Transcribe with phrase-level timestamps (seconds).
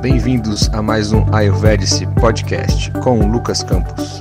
[0.00, 4.20] bem-vindos a mais um Ayurvedic Podcast com o Lucas Campos.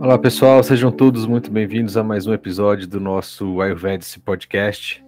[0.00, 5.04] Olá pessoal, sejam todos muito bem-vindos a mais um episódio do nosso Ayurvedic Podcast.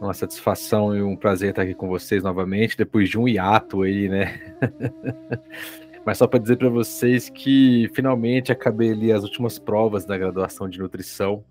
[0.00, 4.08] Uma satisfação e um prazer estar aqui com vocês novamente, depois de um hiato aí,
[4.08, 4.40] né?
[6.04, 10.68] Mas só para dizer para vocês que finalmente acabei ali as últimas provas da graduação
[10.68, 11.44] de nutrição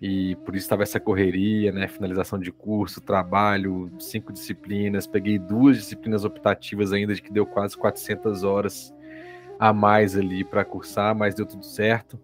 [0.00, 1.88] e por isso estava essa correria, né?
[1.88, 5.06] Finalização de curso, trabalho, cinco disciplinas.
[5.06, 8.94] Peguei duas disciplinas optativas ainda, de que deu quase 400 horas
[9.58, 12.20] a mais ali para cursar, mas deu tudo certo.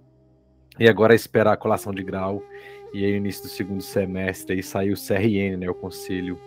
[0.78, 2.42] E agora é esperar a colação de grau.
[2.92, 5.70] E aí, início do segundo semestre, aí saiu o CRN, né?
[5.70, 6.38] O Conselho,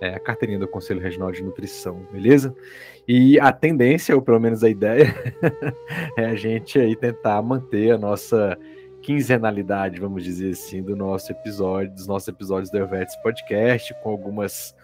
[0.00, 2.52] é, a carteirinha do Conselho Regional de Nutrição, beleza?
[3.06, 5.14] E a tendência, ou pelo menos a ideia,
[6.18, 8.58] é a gente aí tentar manter a nossa
[9.02, 14.74] quinzenalidade, vamos dizer assim, do nosso episódio, dos nossos episódios do Helvetes Podcast, com algumas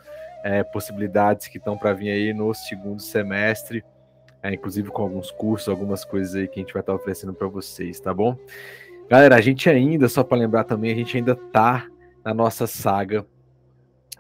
[0.45, 3.85] é, possibilidades que estão para vir aí no segundo semestre,
[4.43, 7.49] é, inclusive com alguns cursos, algumas coisas aí que a gente vai estar oferecendo para
[7.49, 8.37] vocês, tá bom?
[9.09, 11.87] Galera, a gente ainda, só para lembrar também, a gente ainda tá
[12.25, 13.25] na nossa saga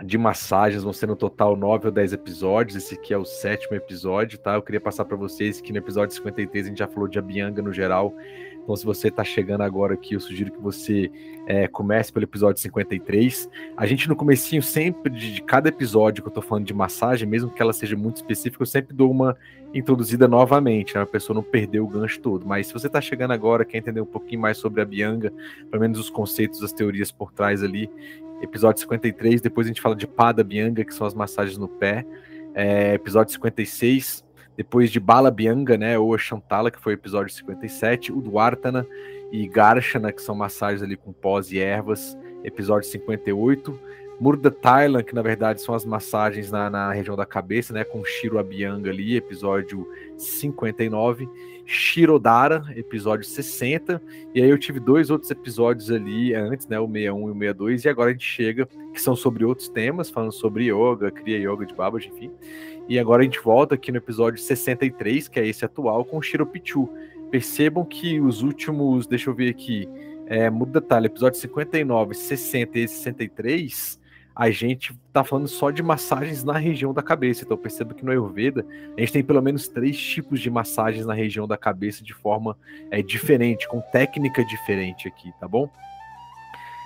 [0.03, 2.77] de massagens, vão ser no total nove ou dez episódios.
[2.77, 4.55] Esse aqui é o sétimo episódio, tá?
[4.55, 7.61] Eu queria passar para vocês que no episódio 53 a gente já falou de Abianga
[7.61, 8.15] no geral,
[8.69, 11.11] então, se você está chegando agora aqui, eu sugiro que você
[11.47, 13.49] é, comece pelo episódio 53.
[13.75, 17.27] A gente, no comecinho, sempre, de, de cada episódio que eu estou falando de massagem,
[17.27, 19.35] mesmo que ela seja muito específica, eu sempre dou uma
[19.73, 21.01] introduzida novamente, né?
[21.01, 22.47] A pessoa não perdeu o gancho todo.
[22.47, 25.33] Mas se você está chegando agora, quer entender um pouquinho mais sobre a Bianga,
[25.71, 27.91] pelo menos os conceitos, as teorias por trás ali,
[28.43, 32.05] episódio 53, depois a gente fala de Pada Bianga, que são as massagens no pé.
[32.55, 34.28] É, episódio 56,
[34.59, 38.85] depois de Bala Bianga, né, ou Chantala, que foi o episódio 57, o Duartana
[39.31, 43.79] e Garshana, que são massagens ali com pós e ervas, episódio 58,
[44.21, 48.05] Murda Thailand, que na verdade são as massagens na, na região da cabeça, né, com
[48.05, 51.29] Shiro Abianga ali, episódio 59,
[51.65, 54.03] Shirodara, episódio 60,
[54.35, 57.85] e aí eu tive dois outros episódios ali antes, né, o 61 e o 62,
[57.85, 61.65] e agora a gente chega, que são sobre outros temas, falando sobre yoga, cria yoga
[61.65, 62.33] de Babaji, enfim,
[62.89, 66.23] e agora a gente volta aqui no episódio 63, que é esse atual, com o
[66.23, 66.89] Shiropichu.
[67.31, 69.87] Percebam que os últimos, deixa eu ver aqui,
[70.27, 74.01] é, muda detalhe, episódio 59, 60 e 63,
[74.35, 77.45] a gente tá falando só de massagens na região da cabeça.
[77.45, 78.65] Então perceba que no Ayurveda
[78.97, 82.57] a gente tem pelo menos três tipos de massagens na região da cabeça de forma
[82.91, 85.69] é, diferente, com técnica diferente aqui, tá bom?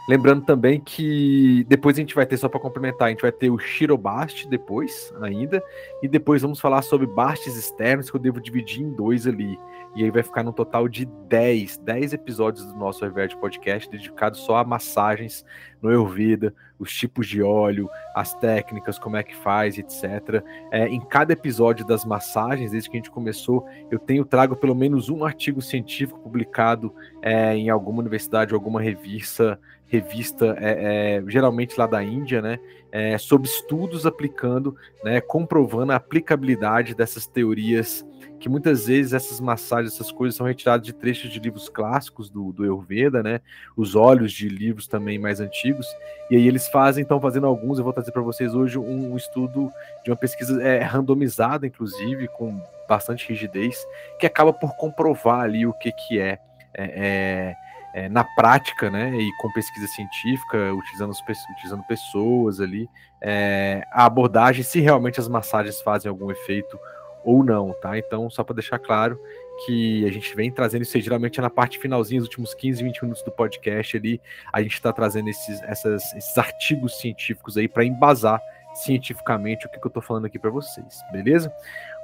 [0.09, 3.51] Lembrando também que depois a gente vai ter, só para complementar, a gente vai ter
[3.51, 5.63] o Shirobast depois, ainda,
[6.03, 9.57] e depois vamos falar sobre bastes externos que eu devo dividir em dois ali.
[9.95, 14.41] E aí vai ficar no total de 10, 10 episódios do nosso Ayurveda Podcast dedicados
[14.41, 15.45] só a massagens
[15.83, 20.43] no Ayurveda, os tipos de óleo, as técnicas, como é que faz, etc.
[20.71, 24.75] É, em cada episódio das massagens, desde que a gente começou, eu tenho trago pelo
[24.75, 29.61] menos um artigo científico publicado é, em alguma universidade, alguma revista,
[29.93, 32.59] revista é, é, geralmente lá da Índia, né?
[32.91, 38.05] É, sobre estudos aplicando, né, comprovando a aplicabilidade dessas teorias
[38.39, 42.53] que muitas vezes essas massagens, essas coisas são retiradas de trechos de livros clássicos do,
[42.53, 43.41] do Ayurveda, né?
[43.77, 45.87] Os olhos de livros também mais antigos.
[46.29, 49.17] E aí eles fazem, então, fazendo alguns, eu vou trazer para vocês hoje um, um,
[49.17, 49.71] estudo
[50.05, 53.87] de uma pesquisa é, randomizada, inclusive, com bastante rigidez,
[54.19, 57.55] que acaba por comprovar ali o que, que é,
[57.95, 59.15] é, na prática, né?
[59.17, 61.13] E com pesquisa científica, utilizando,
[61.57, 62.89] utilizando pessoas ali,
[63.21, 66.79] é, a abordagem, se realmente as massagens fazem algum efeito
[67.25, 67.97] ou não, tá?
[67.99, 69.19] Então, só para deixar claro
[69.65, 72.83] que a gente vem trazendo isso aí, geralmente é na parte finalzinha, os últimos 15,
[72.83, 74.21] 20 minutos do podcast ali,
[74.53, 78.41] a gente está trazendo esses, essas, esses artigos científicos aí para embasar
[78.75, 81.53] cientificamente o que, que eu estou falando aqui para vocês, beleza?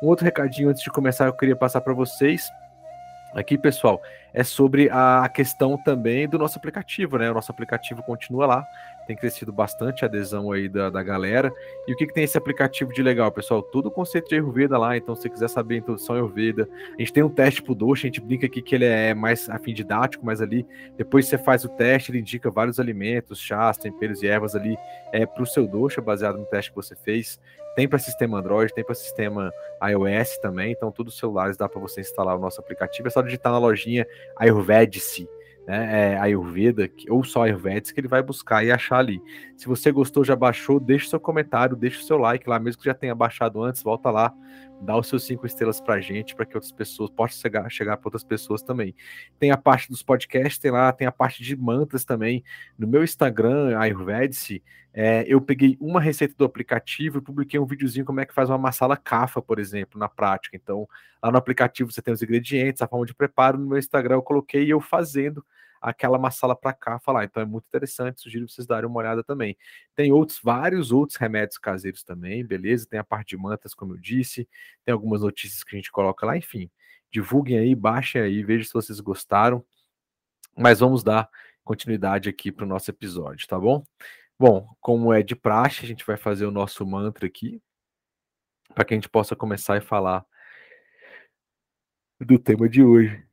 [0.02, 2.48] Um outro recadinho antes de começar, eu queria passar para vocês
[3.34, 4.00] aqui, pessoal,
[4.32, 7.30] é sobre a questão também do nosso aplicativo, né?
[7.30, 8.66] O nosso aplicativo continua lá,
[9.06, 11.52] tem crescido bastante a adesão aí da, da galera.
[11.86, 13.62] E o que, que tem esse aplicativo de legal, pessoal?
[13.62, 17.00] Tudo o conceito de Ayurveda lá, então se você quiser saber a introdução Ayurveda, a
[17.00, 19.72] gente tem um teste pro Doxa, a gente brinca aqui que ele é mais afim
[19.72, 20.66] didático, mas ali,
[20.96, 24.76] depois você faz o teste, ele indica vários alimentos, chás, temperos e ervas ali
[25.12, 27.40] é, pro seu Doxa, baseado no teste que você fez.
[27.78, 31.80] Tem para sistema Android, tem para sistema iOS também, então todos os celulares dá para
[31.80, 33.06] você instalar o nosso aplicativo.
[33.06, 34.04] É só digitar na lojinha
[34.36, 35.28] Ayurvedici
[35.68, 39.22] né, é, Ayurveda, ou só Ayurvedas, que ele vai buscar e achar ali.
[39.54, 42.86] Se você gostou, já baixou, deixa seu comentário, deixa o seu like lá, mesmo que
[42.86, 44.32] já tenha baixado antes, volta lá,
[44.80, 48.08] dá os seus cinco estrelas pra gente, para que outras pessoas possam chegar, chegar para
[48.08, 48.94] outras pessoas também.
[49.38, 52.44] Tem a parte dos podcasts, tem lá, tem a parte de mantras também.
[52.78, 58.04] No meu Instagram, Ayurvedice, é, eu peguei uma receita do aplicativo e publiquei um videozinho
[58.04, 60.56] como é que faz uma massala cafa, por exemplo, na prática.
[60.56, 60.88] Então,
[61.22, 63.58] lá no aplicativo você tem os ingredientes, a forma de preparo.
[63.58, 65.44] No meu Instagram eu coloquei eu fazendo
[65.80, 67.24] aquela massala para cá falar.
[67.24, 69.56] Então é muito interessante, sugiro vocês darem uma olhada também.
[69.94, 72.86] Tem outros, vários outros remédios caseiros também, beleza?
[72.88, 74.48] Tem a parte de mantas, como eu disse,
[74.84, 76.70] tem algumas notícias que a gente coloca lá, enfim.
[77.10, 79.64] Divulguem aí, baixem aí, vejam se vocês gostaram.
[80.56, 81.28] Mas vamos dar
[81.64, 83.84] continuidade aqui para o nosso episódio, tá bom?
[84.38, 87.60] Bom, como é de praxe, a gente vai fazer o nosso mantra aqui,
[88.74, 90.24] para que a gente possa começar e falar
[92.20, 93.27] do tema de hoje.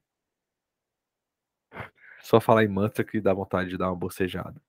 [2.26, 4.60] Só falar em mantra que dá vontade de dar uma bocejada.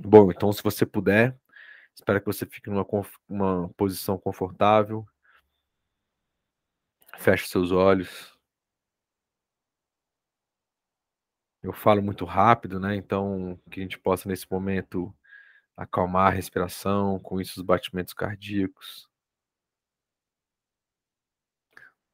[0.00, 1.36] Bom, então se você puder,
[1.92, 2.86] espero que você fique numa
[3.28, 5.04] uma posição confortável.
[7.18, 8.38] Feche seus olhos.
[11.60, 12.94] Eu falo muito rápido, né?
[12.94, 15.12] Então, que a gente possa nesse momento
[15.76, 19.10] acalmar a respiração, com isso os batimentos cardíacos.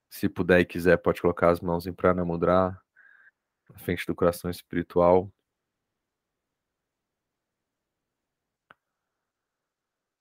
[0.09, 2.82] Se puder e quiser, pode colocar as mãos em Pranamudra
[3.71, 5.31] na frente do coração espiritual.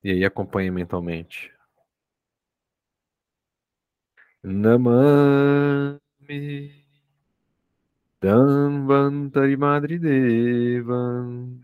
[0.04, 1.52] E aí acompanhe mentalmente.
[4.44, 6.00] Namami
[8.20, 11.62] Danvantari Madridevan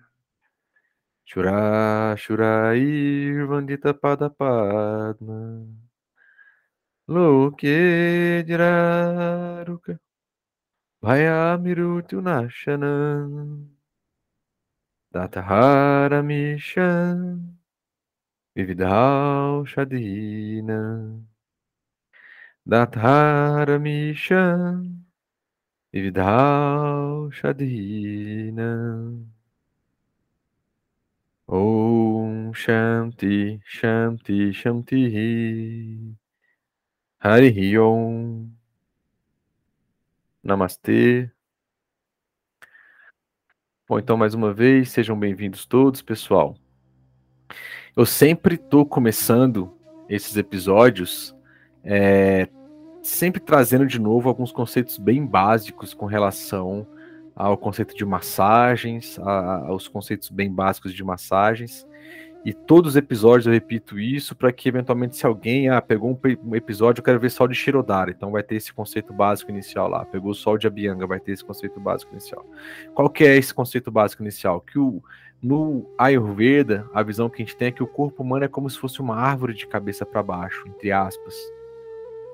[1.26, 5.68] Shura Shurair Vandita Pada Padma
[7.08, 10.00] Loke Diraruka
[11.08, 13.64] Vayamirutu Nashanam
[15.16, 17.54] Datahara Mishan
[18.54, 21.18] Vividhau Shadina
[22.68, 25.00] Datahara Mishan
[25.96, 29.24] Vividhau Shadina
[31.48, 36.14] Om Shanti Shanti Shanti
[37.24, 38.57] Hari Om
[40.48, 41.30] Namastê.
[43.86, 46.56] Bom, então, mais uma vez, sejam bem-vindos todos, pessoal.
[47.94, 49.78] Eu sempre estou começando
[50.08, 51.36] esses episódios,
[51.84, 52.48] é,
[53.04, 56.88] sempre trazendo de novo alguns conceitos bem básicos com relação
[57.36, 61.86] ao conceito de massagens, a, aos conceitos bem básicos de massagens.
[62.48, 66.56] E todos os episódios eu repito isso para que eventualmente se alguém ah, pegou um,
[66.56, 70.06] episódio, eu quero ver só de Shirodara, então vai ter esse conceito básico inicial lá.
[70.06, 72.46] Pegou só o de Abhyanga, vai ter esse conceito básico inicial.
[72.94, 74.62] Qual que é esse conceito básico inicial?
[74.62, 75.04] Que o,
[75.44, 78.70] no Ayurveda, a visão que a gente tem é que o corpo humano é como
[78.70, 81.36] se fosse uma árvore de cabeça para baixo, entre aspas,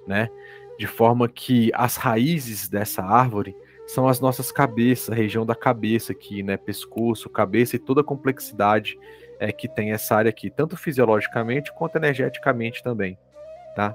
[0.05, 0.29] né?
[0.77, 3.55] De forma que as raízes dessa árvore
[3.87, 6.55] são as nossas cabeças, a região da cabeça aqui, né?
[6.55, 8.95] Pescoço, cabeça e toda a complexidade
[9.43, 13.17] é, que tem essa área aqui, tanto fisiologicamente quanto energeticamente também,
[13.75, 13.93] tá?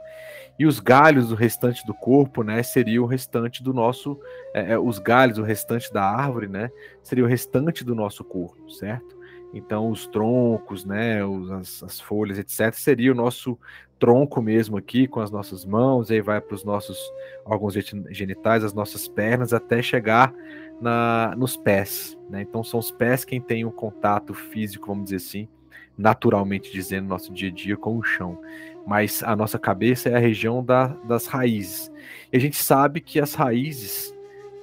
[0.59, 4.21] E os galhos do restante do corpo, né, seria o restante do nosso,
[4.53, 6.71] é, é, os galhos, o restante da árvore, né,
[7.03, 9.17] seria o restante do nosso corpo, certo?
[9.55, 13.59] Então os troncos, né, os, as, as folhas, etc, seria o nosso
[13.99, 16.99] tronco mesmo aqui com as nossas mãos, aí vai para os nossos
[17.45, 17.73] órgãos
[18.11, 20.35] genitais, as nossas pernas, até chegar
[20.81, 22.19] na, nos pés.
[22.29, 22.43] Né?
[22.43, 25.49] Então são os pés quem tem um contato físico, vamos dizer assim,
[25.97, 28.39] naturalmente dizendo, no nosso dia a dia com o chão.
[28.87, 31.93] Mas a nossa cabeça é a região da, das raízes.
[32.33, 34.15] E a gente sabe que as raízes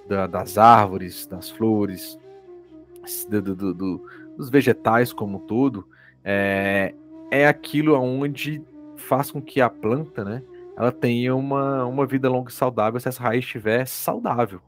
[0.08, 2.18] da, das árvores, das flores,
[3.30, 5.88] do, do, do, dos vegetais como um todo,
[6.24, 6.96] é,
[7.30, 8.62] é aquilo onde
[8.96, 10.42] faz com que a planta, né,
[10.76, 14.62] ela tenha uma, uma vida longa e saudável se essa raiz estiver saudável.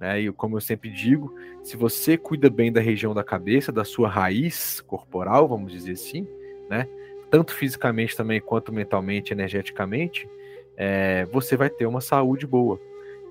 [0.00, 0.22] Né?
[0.22, 4.08] E como eu sempre digo, se você cuida bem da região da cabeça, da sua
[4.08, 6.26] raiz corporal, vamos dizer assim,
[6.68, 6.88] né?
[7.30, 10.28] tanto fisicamente também quanto mentalmente, energeticamente,
[10.76, 12.80] é, você vai ter uma saúde boa.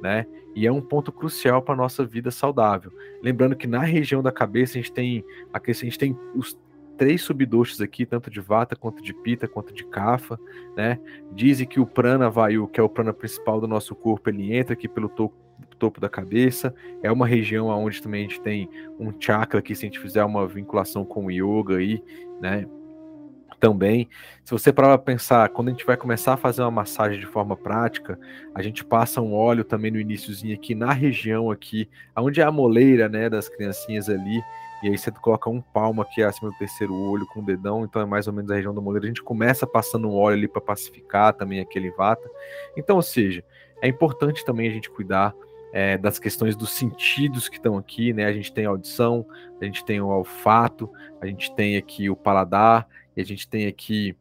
[0.02, 0.26] Né?
[0.56, 2.92] E é um ponto crucial para a nossa vida saudável.
[3.22, 6.58] Lembrando que na região da cabeça a gente tem a gente tem os
[6.98, 10.38] três subdoshas aqui, tanto de vata quanto de pita, quanto de kapha,
[10.76, 11.00] né?
[11.32, 14.74] Dizem que o prana vayu, que é o prana principal do nosso corpo, ele entra
[14.74, 15.08] aqui pelo
[15.78, 16.74] topo, da cabeça.
[17.02, 20.24] É uma região onde também a gente tem um chakra que se a gente fizer
[20.24, 22.04] uma vinculação com o yoga aí,
[22.42, 22.66] né?
[23.60, 24.10] também.
[24.44, 27.26] Se você parar para pensar, quando a gente vai começar a fazer uma massagem de
[27.26, 28.18] forma prática,
[28.56, 32.52] a gente passa um óleo também no iníciozinho aqui na região aqui, onde é a
[32.52, 34.42] moleira, né, das criancinhas ali,
[34.82, 38.02] e aí você coloca um palmo aqui acima do terceiro olho com o dedão, então
[38.02, 39.06] é mais ou menos a região da moleira.
[39.06, 42.30] A gente começa passando um óleo ali para pacificar também aquele vata.
[42.78, 43.44] Então, ou seja,
[43.82, 45.36] é importante também a gente cuidar
[45.72, 48.26] é, das questões dos sentidos que estão aqui, né?
[48.26, 49.26] A gente tem a audição,
[49.62, 53.68] a gente tem o olfato, a gente tem aqui o paladar, e a gente tem
[53.68, 54.16] aqui.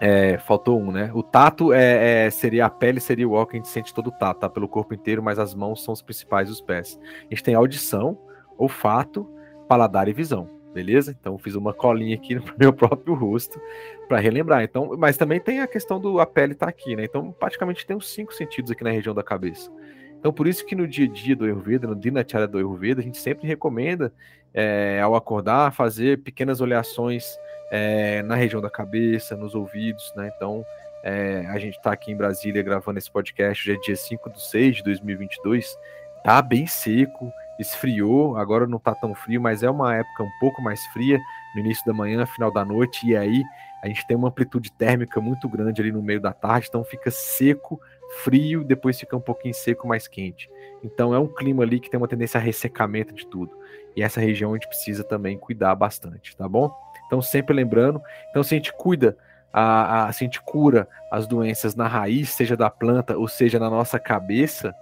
[0.00, 1.10] É, faltou um, né?
[1.12, 4.06] O tato é, é, seria a pele, seria o órgão que a gente sente todo
[4.06, 4.48] o tato, tá?
[4.48, 6.98] Pelo corpo inteiro, mas as mãos são os principais, os pés.
[7.20, 8.18] A gente tem audição,
[8.56, 9.28] olfato,
[9.68, 11.14] paladar e visão, beleza?
[11.20, 13.60] Então fiz uma colinha aqui no meu próprio rosto
[14.08, 14.62] para relembrar.
[14.62, 17.04] Então, mas também tem a questão do a pele tá aqui, né?
[17.04, 19.70] Então praticamente tem os cinco sentidos aqui na região da cabeça.
[20.20, 23.04] Então por isso que no dia a dia do Ayurveda, no Dinacharya do Ayurveda, a
[23.04, 24.12] gente sempre recomenda
[24.52, 27.24] é, ao acordar fazer pequenas oleações
[27.70, 30.30] é, na região da cabeça, nos ouvidos, né?
[30.36, 30.64] Então,
[31.02, 34.42] é, a gente está aqui em Brasília gravando esse podcast, já é dia 5 de
[34.42, 35.74] 6 de 2022,
[36.22, 40.60] tá bem seco, esfriou, agora não tá tão frio, mas é uma época um pouco
[40.60, 41.18] mais fria,
[41.54, 43.42] no início da manhã, final da noite, e aí
[43.82, 47.10] a gente tem uma amplitude térmica muito grande ali no meio da tarde, então fica
[47.10, 47.80] seco,
[48.18, 50.50] frio, depois fica um pouquinho seco, mais quente.
[50.82, 53.56] Então é um clima ali que tem uma tendência a ressecamento de tudo.
[53.96, 56.72] E essa região a gente precisa também cuidar bastante, tá bom?
[57.06, 58.00] Então, sempre lembrando,
[58.30, 59.16] então se a gente cuida,
[59.52, 63.58] a, a, se a gente cura as doenças na raiz, seja da planta ou seja
[63.58, 64.72] na nossa cabeça,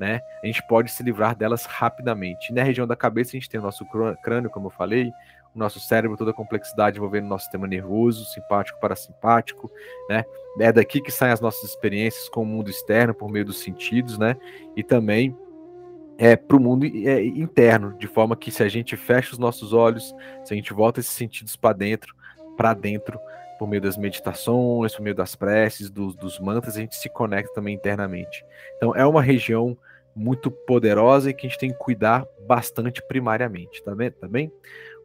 [0.00, 2.50] né, a gente pode se livrar delas rapidamente.
[2.50, 3.84] E na região da cabeça a gente tem o nosso
[4.22, 5.12] crânio, como eu falei,
[5.58, 9.70] nosso cérebro, toda a complexidade envolvendo o nosso sistema nervoso, simpático, parasimpático,
[10.08, 10.24] né?
[10.58, 14.18] É daqui que saem as nossas experiências com o mundo externo por meio dos sentidos,
[14.18, 14.36] né?
[14.76, 15.36] E também
[16.16, 19.72] é, para o mundo é, interno, de forma que se a gente fecha os nossos
[19.72, 22.14] olhos, se a gente volta esses sentidos para dentro,
[22.56, 23.18] para dentro,
[23.58, 27.54] por meio das meditações, por meio das preces, dos, dos mantras, a gente se conecta
[27.54, 28.44] também internamente.
[28.76, 29.76] Então é uma região
[30.14, 34.10] muito poderosa e que a gente tem que cuidar bastante primariamente, tá bem?
[34.10, 34.52] Tá bem?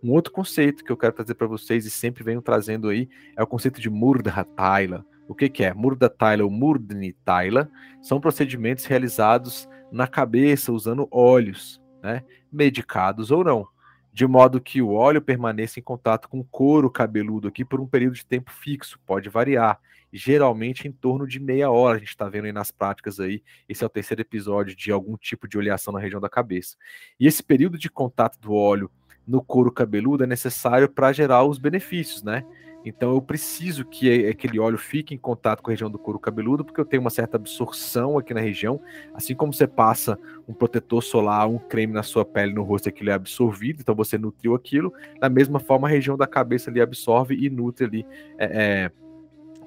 [0.02, 3.44] Um outro conceito que eu quero trazer para vocês e sempre venho trazendo aí é
[3.44, 5.06] o conceito de Murdha Taila.
[5.28, 5.74] O que, que é?
[5.74, 7.70] Murdha Taila ou Murdni Taila
[8.02, 13.68] são procedimentos realizados na cabeça usando óleos, né, medicados ou não,
[14.14, 17.88] de modo que o óleo permaneça em contato com o couro cabeludo aqui por um
[17.88, 19.80] período de tempo fixo, pode variar,
[20.12, 23.84] geralmente em torno de meia hora, a gente está vendo aí nas práticas aí, esse
[23.84, 26.76] é o terceiro episódio de algum tipo de oleação na região da cabeça.
[27.20, 28.90] E esse período de contato do óleo
[29.30, 32.44] no couro cabeludo é necessário para gerar os benefícios, né?
[32.84, 36.64] Então eu preciso que aquele óleo fique em contato com a região do couro cabeludo,
[36.64, 38.82] porque eu tenho uma certa absorção aqui na região.
[39.14, 40.18] Assim como você passa
[40.48, 44.18] um protetor solar, um creme na sua pele, no rosto, aquilo é absorvido, então você
[44.18, 44.94] nutriu aquilo.
[45.20, 48.06] Da mesma forma, a região da cabeça ali absorve e nutre ali
[48.38, 48.92] é, é,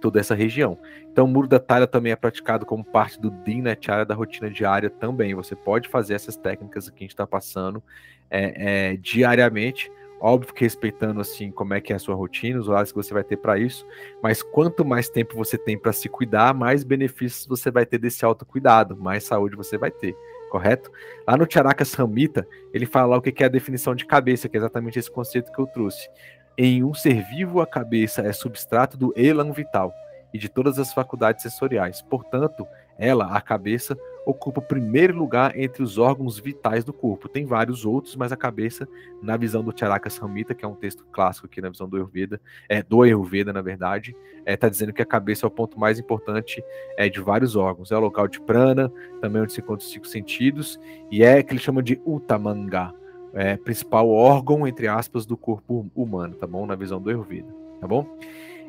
[0.02, 0.76] toda essa região.
[1.10, 4.90] Então, o muro da talha também é praticado como parte do Dinacharya da rotina diária
[4.90, 5.34] também.
[5.34, 7.82] Você pode fazer essas técnicas que a gente está passando
[8.30, 9.90] é, é, diariamente
[10.24, 13.12] Óbvio que respeitando assim como é que é a sua rotina, os horários que você
[13.12, 13.84] vai ter para isso,
[14.22, 18.24] mas quanto mais tempo você tem para se cuidar, mais benefícios você vai ter desse
[18.24, 20.14] autocuidado, mais saúde você vai ter,
[20.48, 20.92] correto?
[21.26, 24.60] Lá no Charaka Samhita, ele fala o que é a definição de cabeça, que é
[24.60, 26.08] exatamente esse conceito que eu trouxe.
[26.56, 29.92] Em um ser vivo, a cabeça é substrato do elan vital
[30.34, 32.02] e de todas as faculdades sensoriais.
[32.02, 32.66] Portanto,
[32.98, 37.28] ela, a cabeça, ocupa o primeiro lugar entre os órgãos vitais do corpo.
[37.28, 38.86] Tem vários outros, mas a cabeça,
[39.22, 42.40] na visão do Charaka Samhita, que é um texto clássico aqui na visão do Ayurveda,
[42.68, 45.78] é, do Ayurveda, na verdade, está é, tá dizendo que a cabeça é o ponto
[45.78, 46.62] mais importante
[46.96, 47.90] é, de vários órgãos.
[47.90, 50.78] É o local de prana, também onde se encontram os cinco sentidos,
[51.10, 52.92] e é que ele chama de Uttamanga,
[53.34, 56.66] é, principal órgão, entre aspas, do corpo humano, tá bom?
[56.66, 57.48] Na visão do Ayurveda,
[57.80, 58.06] tá bom?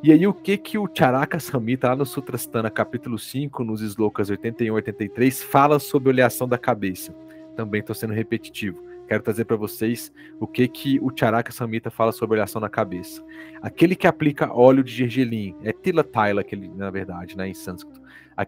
[0.02, 4.30] E aí, o que que o Charaka Samhita, lá no Sutrasthana, capítulo 5, nos slokas
[4.30, 7.16] 81 e 83, fala sobre oleação da cabeça?
[7.56, 8.84] Também estou sendo repetitivo.
[9.08, 13.24] Quero trazer para vocês o que que o Charaka Samhita fala sobre oleação na cabeça.
[13.62, 17.54] Aquele que aplica óleo de gergelim, é Tila Taila, que ele, na verdade, né, em
[17.54, 18.02] sânscrito,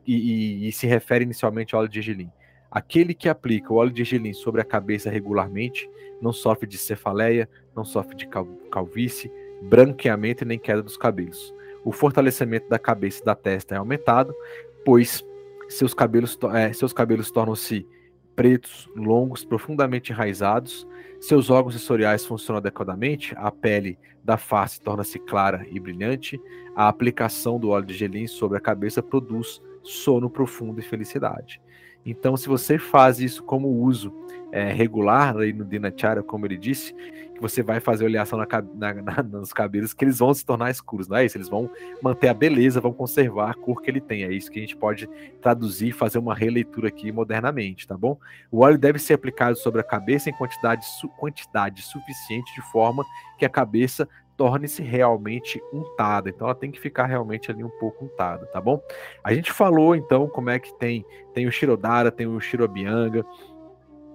[0.05, 2.29] e, e, e se refere inicialmente ao óleo de gergelim.
[2.75, 5.89] Aquele que aplica o óleo de gergelim sobre a cabeça regularmente
[6.22, 8.27] não sofre de cefaleia, não sofre de
[8.70, 11.55] calvície, branqueamento e nem queda dos cabelos.
[11.86, 14.36] O fortalecimento da cabeça e da testa é aumentado,
[14.84, 15.25] pois
[15.70, 17.88] seus cabelos, é, seus cabelos tornam-se
[18.36, 20.86] pretos, longos, profundamente enraizados,
[21.22, 26.38] seus órgãos sensoriais funcionam adequadamente, a pele da face torna-se clara e brilhante,
[26.75, 31.62] a aplicação do óleo de gelim sobre a cabeça produz sono profundo e felicidade.
[32.05, 34.13] Então, se você faz isso como uso
[34.51, 36.93] é, regular aí no Dinacharya, como ele disse,
[37.35, 40.71] que você vai fazer oleação na, na, na, nos cabelos, que eles vão se tornar
[40.71, 41.38] escuros, não é isso?
[41.38, 41.69] Eles vão
[42.01, 44.24] manter a beleza, vão conservar a cor que ele tem.
[44.24, 45.07] É isso que a gente pode
[45.41, 48.17] traduzir e fazer uma releitura aqui modernamente, tá bom?
[48.50, 53.03] O óleo deve ser aplicado sobre a cabeça em quantidade, su quantidade suficiente de forma
[53.38, 54.07] que a cabeça
[54.38, 56.30] torne-se realmente untada.
[56.30, 58.82] Então ela tem que ficar realmente ali um pouco untada, tá bom?
[59.24, 63.25] A gente falou então como é que tem tem o Shirodara, tem o Shirobianga,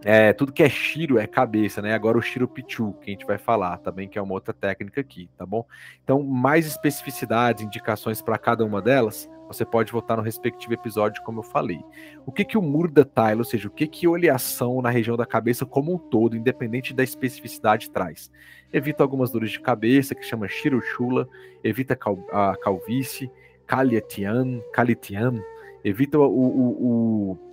[0.05, 1.93] é, tudo que é Shiro é cabeça, né?
[1.93, 5.01] Agora o Shiro Pichu, que a gente vai falar também, que é uma outra técnica
[5.01, 5.65] aqui, tá bom?
[6.03, 11.41] Então, mais especificidades, indicações para cada uma delas, você pode voltar no respectivo episódio, como
[11.41, 11.81] eu falei.
[12.25, 15.27] O que que o Murda Tile, ou seja, o que que oleação na região da
[15.27, 18.31] cabeça como um todo, independente da especificidade, traz?
[18.73, 21.29] Evita algumas dores de cabeça, que chama Shiroshula,
[21.63, 21.99] evita
[22.33, 23.31] a calvície,
[23.67, 25.43] Kalietian, Kalitian,
[25.85, 27.50] evita o, o, o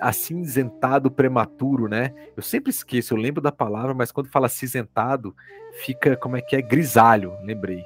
[0.00, 2.12] acinzentado prematuro, né?
[2.36, 5.34] Eu sempre esqueço, eu lembro da palavra, mas quando fala acinzentado,
[5.84, 7.82] fica como é que é grisalho, lembrei.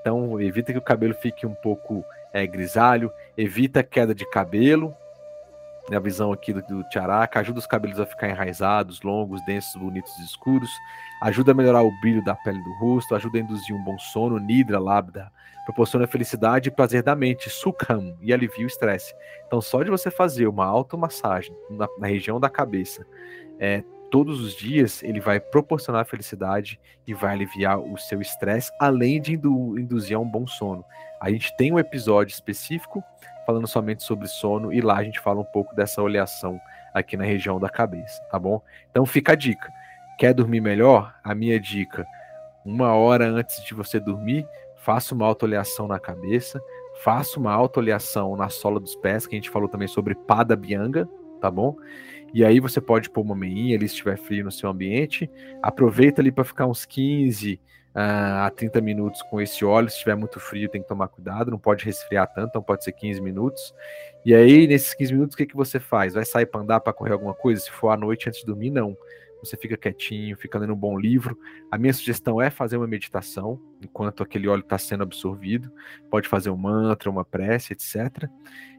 [0.00, 4.94] Então, evita que o cabelo fique um pouco é, grisalho, evita queda de cabelo,
[5.92, 6.84] a visão aqui do, do
[7.34, 10.70] ajuda os cabelos a ficar enraizados, longos, densos, bonitos e escuros,
[11.22, 14.38] ajuda a melhorar o brilho da pele do rosto, ajuda a induzir um bom sono,
[14.38, 15.30] nidra, lábida,
[15.64, 19.14] proporciona felicidade e prazer da mente, sukham, e alivia o estresse.
[19.46, 23.06] Então, só de você fazer uma automassagem na, na região da cabeça,
[23.58, 29.20] é, todos os dias, ele vai proporcionar felicidade e vai aliviar o seu estresse, além
[29.20, 30.84] de indu induzir a um bom sono.
[31.20, 33.02] A gente tem um episódio específico
[33.46, 36.60] falando somente sobre sono e lá a gente fala um pouco dessa oleação
[36.92, 38.60] aqui na região da cabeça, tá bom?
[38.90, 39.72] Então fica a dica.
[40.18, 41.14] Quer dormir melhor?
[41.22, 42.04] A minha dica:
[42.64, 46.60] uma hora antes de você dormir, faça uma autoleação na cabeça,
[47.04, 51.08] faça uma autoleação na sola dos pés, que a gente falou também sobre pada bianga,
[51.40, 51.76] tá bom?
[52.34, 55.30] E aí você pode pôr uma meinha ali se estiver frio no seu ambiente.
[55.62, 59.88] Aproveita ali para ficar uns 15 uh, ah, a 30 minutos com esse óleo.
[59.88, 62.92] Se estiver muito frio, tem que tomar cuidado, não pode resfriar tanto, então pode ser
[62.92, 63.74] 15 minutos.
[64.24, 66.14] E aí, nesses 15 minutos, o que, que você faz?
[66.14, 67.60] Vai sair para andar, para correr alguma coisa?
[67.60, 68.96] Se for à noite antes de dormir, não
[69.40, 71.38] você fica quietinho, fica lendo um bom livro.
[71.70, 75.70] A minha sugestão é fazer uma meditação enquanto aquele óleo está sendo absorvido.
[76.10, 78.28] Pode fazer um mantra, uma prece, etc.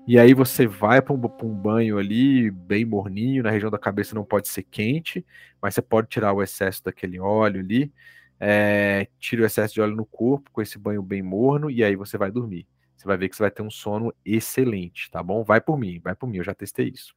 [0.08, 4.16] E aí você vai para um, um, banho ali, bem morninho, na região da cabeça
[4.16, 5.26] não pode ser quente,
[5.62, 7.92] mas você pode tirar o excesso daquele óleo ali.
[8.40, 11.96] É, tira o excesso de óleo no corpo com esse banho bem morno e aí
[11.96, 12.68] você vai dormir.
[12.96, 15.44] Você vai ver que você vai ter um sono excelente, tá bom?
[15.44, 17.16] Vai por mim, vai por mim, eu já testei isso.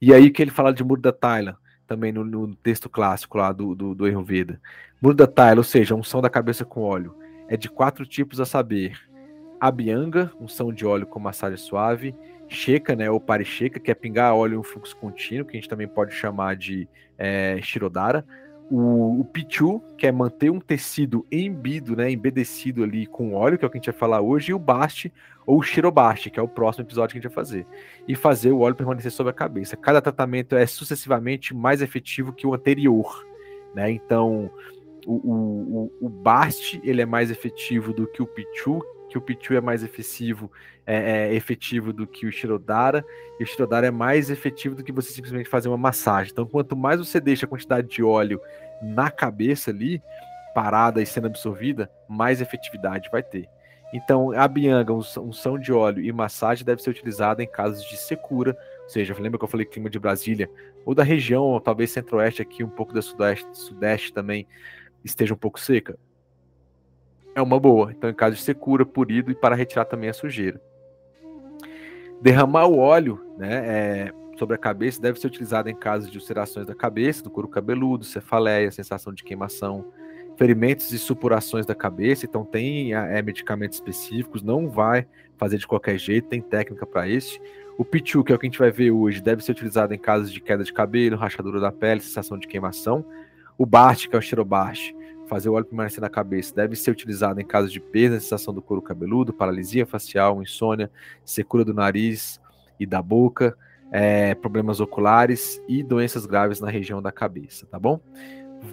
[0.00, 3.52] E aí que ele fala de muro da Thailand, também no, no texto clássico lá
[3.52, 4.60] do, do, do Ayurveda.
[5.00, 7.16] Muda Taila, ou seja, unção da cabeça com óleo,
[7.48, 9.00] é de quatro tipos a saber.
[9.58, 12.14] Abhyanga, unção de óleo com massagem suave.
[12.48, 15.68] Sheka, né, ou paricheca, que é pingar óleo em um fluxo contínuo, que a gente
[15.68, 18.24] também pode chamar de é, Shirodara
[18.70, 23.64] o, o pichu, que é manter um tecido embido, né, embedecido ali com óleo, que
[23.64, 25.12] é o que a gente vai falar hoje, e o baste,
[25.46, 27.66] ou o shirobaste, que é o próximo episódio que a gente vai fazer.
[28.08, 29.76] E fazer o óleo permanecer sobre a cabeça.
[29.76, 33.24] Cada tratamento é sucessivamente mais efetivo que o anterior,
[33.74, 33.90] né?
[33.90, 34.50] Então,
[35.06, 38.82] o, o, o, o baste, ele é mais efetivo do que o pichu,
[39.16, 40.50] que o Pichu é mais efetivo,
[40.86, 43.04] é, é, efetivo do que o Shirodara,
[43.40, 46.32] e o Shirodara é mais efetivo do que você simplesmente fazer uma massagem.
[46.32, 48.40] Então, quanto mais você deixa a quantidade de óleo
[48.82, 50.02] na cabeça ali,
[50.54, 53.48] parada e sendo absorvida, mais efetividade vai ter.
[53.92, 58.56] Então, a bianga, unção de óleo e massagem deve ser utilizada em casos de secura,
[58.82, 60.50] ou seja, lembra que eu falei clima de Brasília,
[60.84, 64.46] ou da região, ou talvez centro-oeste aqui, um pouco da sudeste, sudeste também
[65.04, 65.96] esteja um pouco seca
[67.36, 67.92] é uma boa.
[67.92, 70.60] Então, em caso de secura, purido e para retirar também a sujeira.
[72.20, 76.66] Derramar o óleo né, é, sobre a cabeça deve ser utilizado em casos de ulcerações
[76.66, 79.84] da cabeça, do couro cabeludo, cefaleia, sensação de queimação,
[80.38, 82.24] ferimentos e supurações da cabeça.
[82.24, 87.38] Então, tem é, medicamentos específicos, não vai fazer de qualquer jeito, tem técnica para este.
[87.76, 89.98] O pichu, que é o que a gente vai ver hoje, deve ser utilizado em
[89.98, 93.04] casos de queda de cabelo, rachadura da pele, sensação de queimação.
[93.58, 94.96] O bart, que é o xerobarte,
[95.28, 98.62] fazer o óleo permanecer na cabeça deve ser utilizado em casos de perda, sensação do
[98.62, 100.90] couro cabeludo, paralisia facial, insônia,
[101.24, 102.40] secura do nariz
[102.78, 103.56] e da boca,
[103.90, 108.00] é, problemas oculares e doenças graves na região da cabeça, tá bom?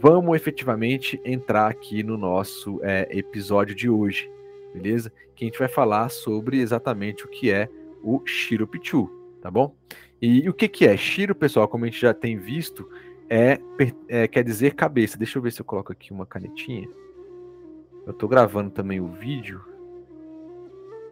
[0.01, 4.29] Vamos efetivamente entrar aqui no nosso é, episódio de hoje,
[4.73, 5.11] beleza?
[5.35, 7.69] Que a gente vai falar sobre exatamente o que é
[8.03, 9.09] o Shiro Pichu,
[9.41, 9.75] tá bom?
[10.21, 10.95] E o que, que é?
[10.95, 12.89] Shiro, pessoal, como a gente já tem visto,
[13.29, 13.59] é,
[14.07, 15.17] é, quer dizer cabeça.
[15.17, 16.87] Deixa eu ver se eu coloco aqui uma canetinha.
[18.05, 19.61] Eu tô gravando também o vídeo.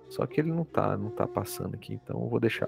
[0.09, 2.67] Só que ele não tá, não tá passando aqui, então eu vou deixar.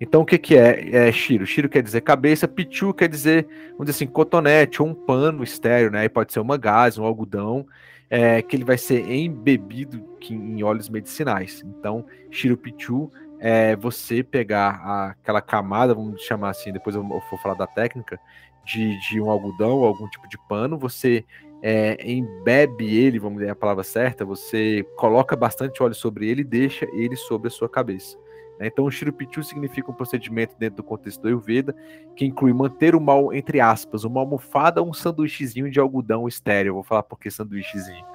[0.00, 1.46] Então, o que, que é, é Shiro?
[1.46, 5.90] Shiro quer dizer cabeça, Pichu quer dizer, vamos dizer assim, cotonete ou um pano estéreo,
[5.90, 6.08] né?
[6.08, 7.66] Pode ser uma gás, um algodão,
[8.10, 11.64] é, que ele vai ser embebido em óleos medicinais.
[11.64, 13.10] Então, Shiro Pichu
[13.46, 18.18] é você pegar aquela camada, vamos chamar assim, depois eu vou falar da técnica,
[18.64, 21.26] de, de um algodão ou algum tipo de pano, você
[21.62, 26.44] é, embebe ele, vamos dizer a palavra certa, você coloca bastante óleo sobre ele e
[26.44, 28.16] deixa ele sobre a sua cabeça.
[28.58, 28.68] Né?
[28.68, 31.76] Então, o Shirupichu significa um procedimento dentro do contexto do Ayurveda
[32.16, 36.72] que inclui manter o mal, entre aspas, uma almofada ou um sanduíchezinho de algodão estéreo.
[36.72, 38.06] vou falar por que sanduíchezinho.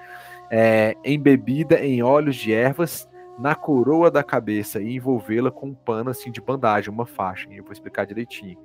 [0.49, 3.07] É, embebida em óleos de ervas
[3.39, 7.47] na coroa da cabeça e envolvê-la com um pano assim de bandagem, uma faixa.
[7.51, 8.57] Eu vou explicar direitinho.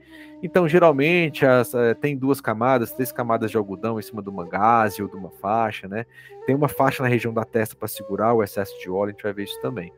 [0.42, 4.42] Então, geralmente, as, é, tem duas camadas, três camadas de algodão em cima de uma
[4.42, 6.04] ou de uma faixa, né?
[6.44, 9.22] Tem uma faixa na região da testa para segurar o excesso de óleo, a gente
[9.22, 9.92] vai ver isso também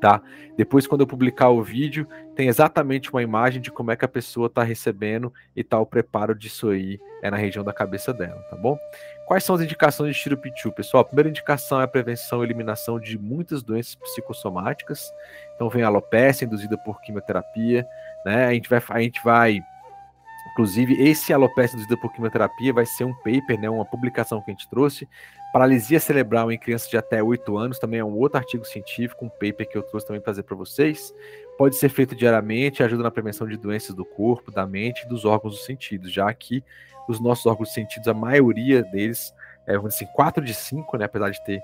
[0.00, 0.20] tá?
[0.56, 4.08] Depois, quando eu publicar o vídeo, tem exatamente uma imagem de como é que a
[4.08, 8.40] pessoa está recebendo e tal, o preparo disso aí é na região da cabeça dela,
[8.50, 8.76] tá bom?
[9.26, 11.02] Quais são as indicações de Tirupitu, pessoal?
[11.02, 15.12] A primeira indicação é a prevenção e eliminação de muitas doenças psicossomáticas.
[15.54, 17.86] Então, vem a alopecia induzida por quimioterapia,
[18.24, 18.46] né?
[18.46, 19.60] A gente vai, a gente vai
[20.58, 24.54] Inclusive, esse alopecia induzida por quimioterapia vai ser um paper, né, uma publicação que a
[24.54, 25.08] gente trouxe,
[25.52, 29.28] Paralisia cerebral em crianças de até 8 anos também é um outro artigo científico, um
[29.28, 31.12] paper que eu trouxe também para para vocês.
[31.56, 35.24] Pode ser feito diariamente, ajuda na prevenção de doenças do corpo, da mente e dos
[35.24, 36.62] órgãos dos sentidos, já que
[37.08, 39.34] os nossos órgãos dos sentidos, a maioria deles,
[39.66, 41.62] é, vamos dizer assim, 4 de 5, né, apesar de ter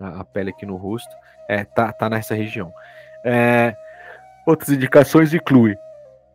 [0.00, 1.14] a, pele aqui no rosto,
[1.48, 2.72] é, tá, tá nessa região.
[3.22, 3.76] É,
[4.46, 5.76] outras indicações incluem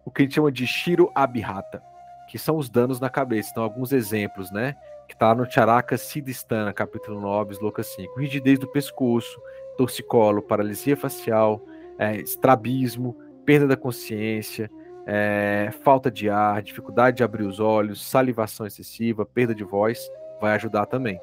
[0.05, 1.81] o que a gente chama de Shiro Abhata,
[2.29, 3.49] que são os danos na cabeça.
[3.51, 4.75] Então, alguns exemplos, né?
[5.11, 8.17] Que está no Charaka Siddhistana, capítulo 9, sloka 5.
[8.17, 9.41] Rigidez do pescoço,
[9.77, 11.61] torcicolo, paralisia facial,
[11.99, 14.71] é, estrabismo, perda da consciência,
[15.05, 19.99] é, falta de ar, dificuldade de abrir os olhos, salivação excessiva, perda de voz,
[20.39, 21.19] vai ajudar também.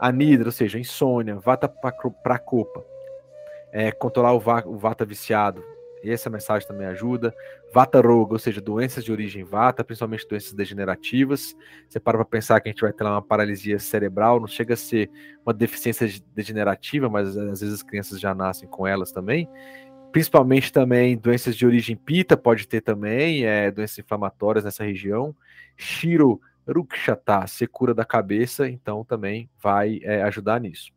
[0.00, 2.84] Anidra, ou seja, insônia, vata pracopa,
[3.70, 5.62] é, controlar o, va o vata viciado,
[6.02, 7.34] essa mensagem também ajuda.
[7.72, 11.54] Vata Roga, ou seja, doenças de origem vata, principalmente doenças degenerativas.
[11.88, 14.74] Você para para pensar que a gente vai ter lá uma paralisia cerebral, não chega
[14.74, 15.10] a ser
[15.44, 19.48] uma deficiência degenerativa, mas às vezes as crianças já nascem com elas também.
[20.12, 25.34] Principalmente também doenças de origem pita, pode ter também, é, doenças inflamatórias nessa região.
[25.76, 30.92] Shiro Rukshata, secura da cabeça, então também vai é, ajudar nisso.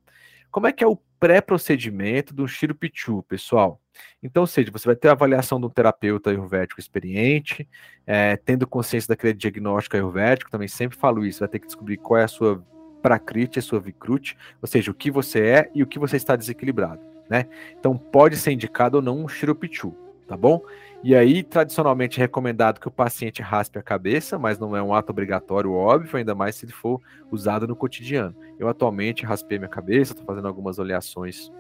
[0.51, 2.77] Como é que é o pré-procedimento do Shiro
[3.25, 3.79] pessoal?
[4.21, 7.65] Então, ou seja, você vai ter a avaliação de um terapeuta ayurvédico experiente,
[8.05, 12.19] é, tendo consciência daquele diagnóstico ayurvédico, também sempre falo isso, vai ter que descobrir qual
[12.19, 12.61] é a sua
[13.01, 16.35] prakriti, a sua vikrut, ou seja, o que você é e o que você está
[16.35, 17.45] desequilibrado, né?
[17.79, 19.95] Então, pode ser indicado ou não um Shiropichu,
[20.27, 20.61] tá bom?
[21.03, 24.93] E aí, tradicionalmente, é recomendado que o paciente raspe a cabeça, mas não é um
[24.93, 28.33] ato obrigatório, óbvio, ainda mais se ele for usado no cotidiano.
[28.57, 31.51] Eu atualmente raspei minha cabeça, estou fazendo algumas oleações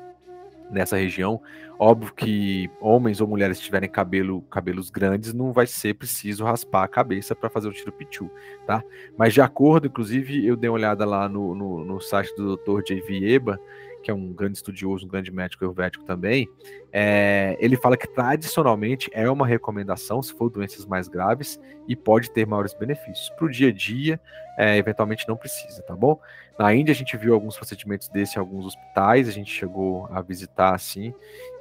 [0.71, 1.41] nessa região.
[1.77, 6.83] Óbvio que homens ou mulheres que tiverem cabelo, cabelos grandes, não vai ser preciso raspar
[6.83, 8.29] a cabeça para fazer o tiro pichu,
[8.65, 8.83] tá?
[9.17, 12.81] Mas de acordo, inclusive, eu dei uma olhada lá no, no, no site do Dr.
[12.85, 13.25] J.V.
[13.29, 13.59] Eba,
[14.03, 16.47] que é um grande estudioso, um grande médico ayurvédico também,
[16.91, 22.29] é, ele fala que tradicionalmente é uma recomendação se for doenças mais graves e pode
[22.29, 23.29] ter maiores benefícios.
[23.31, 24.19] Para o dia a dia,
[24.57, 26.19] é, eventualmente não precisa, tá bom?
[26.57, 30.21] Na Índia a gente viu alguns procedimentos desse em alguns hospitais, a gente chegou a
[30.21, 31.13] visitar assim,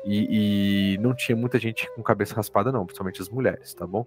[0.04, 4.04] e, e, não tinha muita gente com cabeça raspada, não, principalmente as mulheres, tá bom?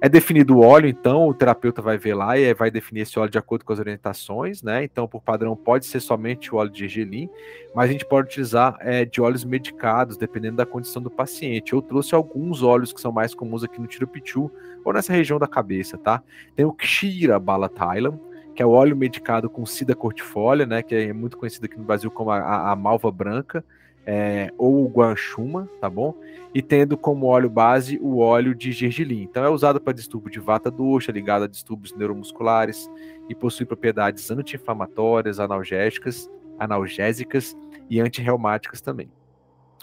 [0.00, 3.30] É definido o óleo, então, o terapeuta vai ver lá e vai definir esse óleo
[3.30, 4.84] de acordo com as orientações, né?
[4.84, 7.28] Então, por padrão, pode ser somente o óleo de gergelim,
[7.74, 11.72] mas a gente pode utilizar é, de óleos medicados, dependendo da condição do paciente.
[11.72, 14.50] Eu trouxe alguns óleos que são mais comuns aqui no Tirupitu
[14.84, 16.22] ou nessa região da cabeça, tá?
[16.54, 18.18] Tem o Kshira Balatailam,
[18.54, 20.82] que é o óleo medicado com sida cortifólia, né?
[20.82, 23.64] Que é muito conhecido aqui no Brasil como a, a, malva branca
[24.04, 26.14] é, ou o guanchuma, tá bom?
[26.54, 29.22] E tendo como óleo base o óleo de gergelim.
[29.22, 32.90] Então é usado para distúrbio de vata dosha, ligado a distúrbios neuromusculares
[33.28, 37.56] e possui propriedades anti-inflamatórias, analgésicas, analgésicas
[37.88, 39.08] e antirreumáticas também.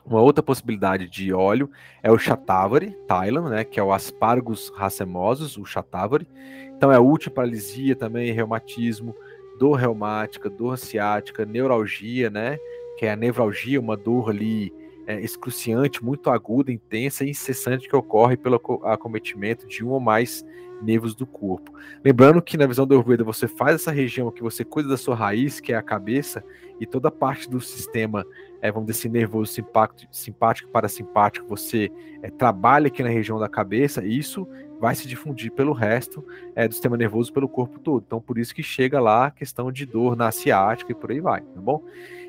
[0.10, 1.70] Uma outra possibilidade de óleo
[2.02, 6.28] é o Shatavari, Thailand, né, que é o Aspargus racemosus, o Shatavari.
[6.76, 9.16] Então é útil para paralisia também, reumatismo,
[9.60, 12.58] dor reumática, dor ciática, neuralgia, né?
[12.98, 14.74] que é a nevralgia, uma dor ali
[15.10, 20.46] é, excruciante, muito aguda, intensa e incessante que ocorre pelo acometimento de um ou mais
[20.84, 21.74] nervos do corpo.
[22.06, 25.16] Lembrando que na visão do Ayurveda você faz essa região que você cuida da sua
[25.16, 26.44] raiz, que é a cabeça,
[26.80, 28.24] e toda parte do sistema,
[28.62, 31.92] é, vamos dizer assim, nervoso, simpático, simpático parasimpático, você
[32.22, 34.48] é, trabalha aqui na região da cabeça, e isso
[34.80, 38.04] vai se difundir pelo resto é, do sistema nervoso, pelo corpo todo.
[38.06, 41.20] Então, por isso que chega lá a questão de dor na ciática e por aí
[41.20, 41.84] vai, tá bom?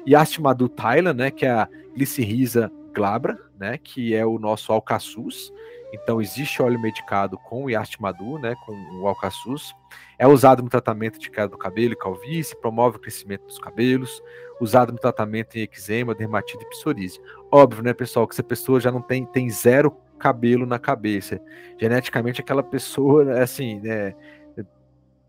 [0.05, 5.53] E Astimadu Thailand, né, que é a glicirrisa glabra, né, que é o nosso alcaçuz,
[5.93, 9.75] então, existe óleo medicado com Yastimadu, né, com o alcaçuz.
[10.19, 14.23] É usado no tratamento de queda do cabelo e calvície, promove o crescimento dos cabelos,
[14.61, 17.21] usado no tratamento em eczema, dermatite e psoríase.
[17.51, 21.41] Óbvio, né, pessoal, que essa pessoa já não tem, tem zero cabelo na cabeça.
[21.79, 24.15] Geneticamente, aquela pessoa, assim, né,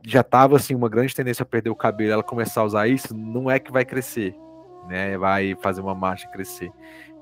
[0.06, 3.16] já estava assim, uma grande tendência a perder o cabelo, ela começar a usar isso,
[3.16, 4.36] não é que vai crescer,
[4.88, 5.18] né?
[5.18, 6.72] Vai fazer uma marcha crescer.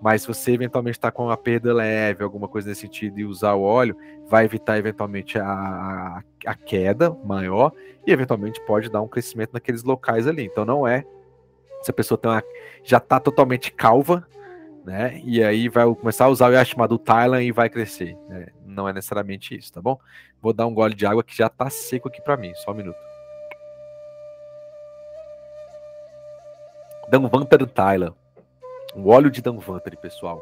[0.01, 3.53] Mas se você eventualmente está com uma perda leve, alguma coisa nesse sentido, e usar
[3.53, 7.73] o óleo, vai evitar eventualmente a, a queda maior
[8.07, 10.45] e eventualmente pode dar um crescimento naqueles locais ali.
[10.45, 11.03] Então não é
[11.81, 12.43] se a pessoa tem uma,
[12.83, 14.25] já está totalmente calva,
[14.89, 15.21] né?
[15.23, 18.17] E aí vai começar a usar o Yashimadu Thailand e vai crescer.
[18.27, 18.47] Né?
[18.65, 19.99] Não é necessariamente isso, tá bom?
[20.41, 22.75] Vou dar um gole de água que já está seco aqui para mim, só um
[22.75, 22.97] minuto.
[27.07, 28.15] Danvantar Thailand.
[28.95, 30.41] O óleo de Danvantari, pessoal,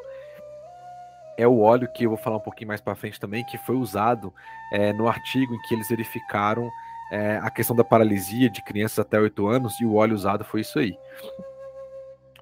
[1.37, 3.75] é o óleo que eu vou falar um pouquinho mais para frente também, que foi
[3.75, 4.33] usado
[4.71, 6.69] é, no artigo em que eles verificaram
[7.11, 10.61] é, a questão da paralisia de crianças até 8 anos, e o óleo usado foi
[10.61, 10.97] isso aí.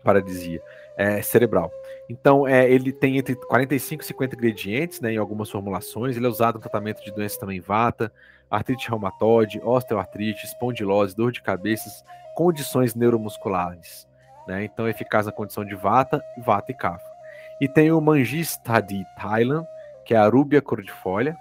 [0.03, 0.61] Paralisia
[0.97, 1.71] é, cerebral.
[2.09, 6.15] Então, é, ele tem entre 45 e 50 ingredientes né, em algumas formulações.
[6.15, 8.11] Ele é usado no tratamento de doenças também vata,
[8.49, 11.89] artrite reumatoide, osteoartrite, espondilose, dor de cabeça,
[12.35, 14.07] condições neuromusculares.
[14.47, 14.65] Né?
[14.65, 17.15] Então é eficaz na condição de vata, vata e kapha.
[17.59, 19.65] E tem o Mangistadi Thailand,
[20.05, 21.35] que é a rúbia cordifolia,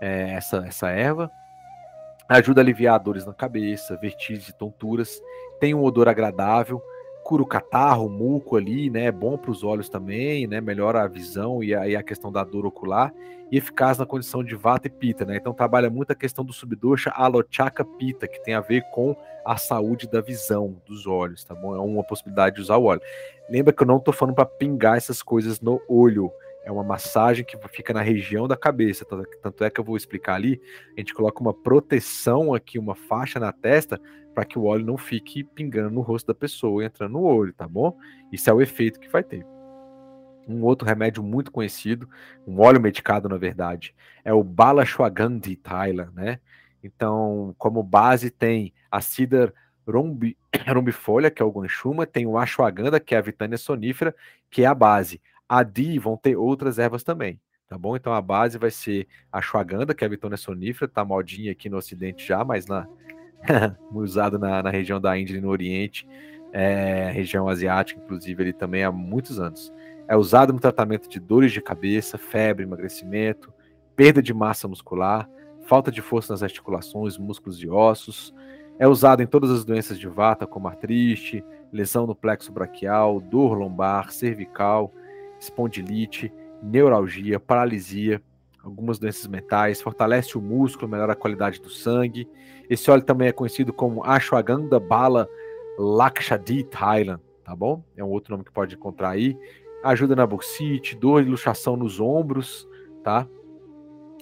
[0.00, 1.30] é essa, essa erva.
[2.28, 5.20] Ajuda a aliviar dores na cabeça, vertigens e tonturas.
[5.60, 6.80] Tem um odor agradável,
[7.30, 9.04] cura o catarro, o muco ali, né?
[9.04, 10.60] É bom para os olhos também, né?
[10.60, 13.14] Melhora a visão e a, a, questão da dor ocular.
[13.52, 15.36] E eficaz na condição de vata e pita, né?
[15.36, 19.14] Então trabalha muito a questão do subdosha alochaka pita, que tem a ver com
[19.46, 21.72] a saúde da visão dos olhos, tá bom?
[21.76, 23.00] É uma possibilidade de usar o óleo.
[23.48, 26.32] Lembra que eu não estou falando para pingar essas coisas no olho.
[26.64, 29.06] É uma massagem que fica na região da cabeça.
[29.40, 30.60] Tanto é que eu vou explicar ali.
[30.96, 34.00] A gente coloca uma proteção aqui, uma faixa na testa,
[34.34, 37.66] para que o óleo não fique pingando no rosto da pessoa, entrando no olho, tá
[37.66, 37.96] bom?
[38.32, 39.44] Isso é o efeito que vai ter.
[40.48, 42.08] Um outro remédio muito conhecido,
[42.46, 46.40] um óleo medicado, na verdade, é o Balashwagandhi Thaila, né?
[46.82, 49.52] Então, como base tem a Cidar
[49.86, 50.36] rombi,
[50.74, 54.14] rombifolha, que é o guanchuma, tem o ashwagandha, que é a vitânia sonífera,
[54.50, 55.20] que é a base.
[55.48, 57.96] A Di vão ter outras ervas também, tá bom?
[57.96, 61.68] Então a base vai ser a ashwagandha, que é a vitânia sonífera, tá modinha aqui
[61.68, 62.86] no ocidente já, mas na
[63.94, 66.06] usado na, na, região da Índia e no Oriente,
[66.52, 69.72] é, região asiática, inclusive, ele também há muitos anos.
[70.08, 73.52] É usado no tratamento de dores de cabeça, febre, emagrecimento,
[73.94, 75.28] perda de massa muscular,
[75.66, 78.34] falta de força nas articulações, músculos e ossos.
[78.78, 83.54] É usado em todas as doenças de vata, como artrite, lesão no plexo braquial, dor
[83.54, 84.92] lombar, cervical,
[85.38, 88.20] espondilite, neuralgia, paralisia,
[88.62, 92.28] algumas doenças mentais, fortalece o músculo, melhora a qualidade do sangue.
[92.68, 95.28] Esse óleo também é conhecido como Ashwagandha Bala
[95.78, 97.82] Lakshadi Thailand, tá bom?
[97.96, 99.36] É um outro nome que pode encontrar aí.
[99.82, 102.68] Ajuda na bursite, dor e luxação nos ombros,
[103.02, 103.26] tá?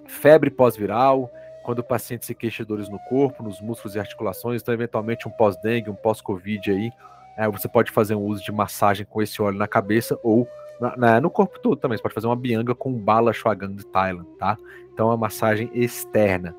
[0.06, 1.30] Febre pós-viral,
[1.64, 5.28] quando o paciente se queixa de dores no corpo, nos músculos e articulações, então eventualmente
[5.28, 6.90] um pós-dengue, um pós-covid aí,
[7.36, 10.48] é, você pode fazer um uso de massagem com esse óleo na cabeça ou
[10.80, 11.96] na, no corpo todo também.
[11.96, 14.56] Você pode fazer uma bianga com bala shwagandha de Thailand, tá?
[14.92, 16.54] Então é uma massagem externa.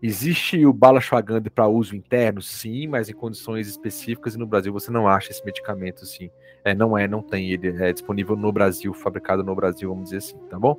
[0.00, 2.40] Existe o bala shwagandha para uso interno?
[2.40, 6.30] Sim, mas em condições específicas e no Brasil você não acha esse medicamento, sim.
[6.64, 7.50] É, não é, não tem.
[7.50, 10.78] Ele é disponível no Brasil, fabricado no Brasil, vamos dizer assim, tá bom?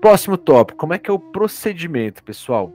[0.00, 2.72] Próximo tópico, como é que é o procedimento, pessoal?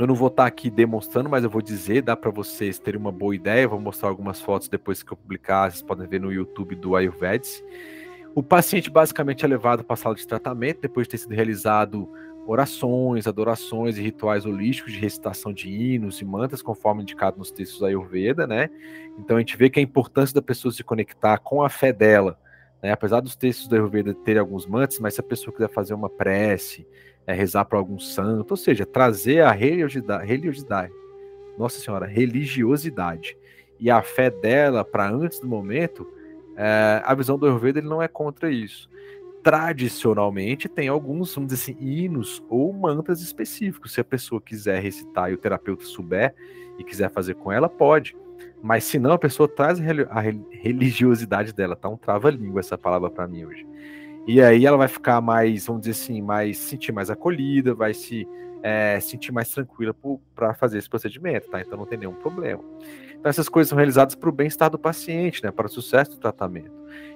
[0.00, 3.12] Eu não vou estar aqui demonstrando, mas eu vou dizer, dá para vocês terem uma
[3.12, 3.68] boa ideia.
[3.68, 7.62] Vou mostrar algumas fotos depois que eu publicar, vocês podem ver no YouTube do Ayurvedic.
[8.34, 12.08] O paciente basicamente é levado para a sala de tratamento depois de ter sido realizado
[12.46, 17.78] orações, adorações e rituais holísticos de recitação de hinos e mantas, conforme indicado nos textos
[17.78, 18.70] da Ayurveda, né?
[19.18, 22.38] Então a gente vê que a importância da pessoa se conectar com a fé dela,
[22.82, 22.90] né?
[22.90, 26.08] Apesar dos textos da Ayurveda terem alguns mantras, mas se a pessoa quiser fazer uma
[26.08, 26.86] prece,
[27.30, 30.92] é, rezar para algum santo, ou seja, trazer a religiosidade, religiosidade,
[31.58, 33.36] nossa senhora, religiosidade
[33.78, 36.06] e a fé dela para antes do momento,
[36.62, 38.90] É, a visão do Ayurveda ele não é contra isso.
[39.42, 43.94] Tradicionalmente tem alguns, vamos dizer assim, hinos ou mantras específicos.
[43.94, 46.34] Se a pessoa quiser recitar e o terapeuta souber
[46.78, 48.14] e quiser fazer com ela, pode.
[48.62, 53.26] Mas se não, a pessoa traz a religiosidade dela, tá um trava-língua essa palavra para
[53.26, 53.66] mim hoje.
[54.26, 58.28] E aí ela vai ficar mais, vamos dizer assim, mais sentir mais acolhida, vai se
[58.62, 59.94] é, sentir mais tranquila
[60.34, 61.60] para fazer esse procedimento, tá?
[61.60, 62.62] Então não tem nenhum problema.
[63.10, 65.50] Então essas coisas são realizadas para o bem-estar do paciente, né?
[65.50, 66.72] Para o sucesso do tratamento.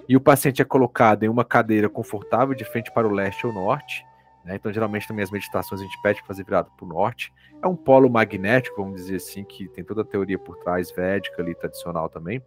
[0.08, 3.52] E o paciente é colocado em uma cadeira confortável de frente para o leste ou
[3.52, 4.04] norte.
[4.44, 4.56] Né?
[4.56, 7.32] Então geralmente também as meditações a gente pede para fazer virado para o norte.
[7.62, 11.40] É um polo magnético, vamos dizer assim, que tem toda a teoria por trás védica
[11.40, 12.42] ali tradicional também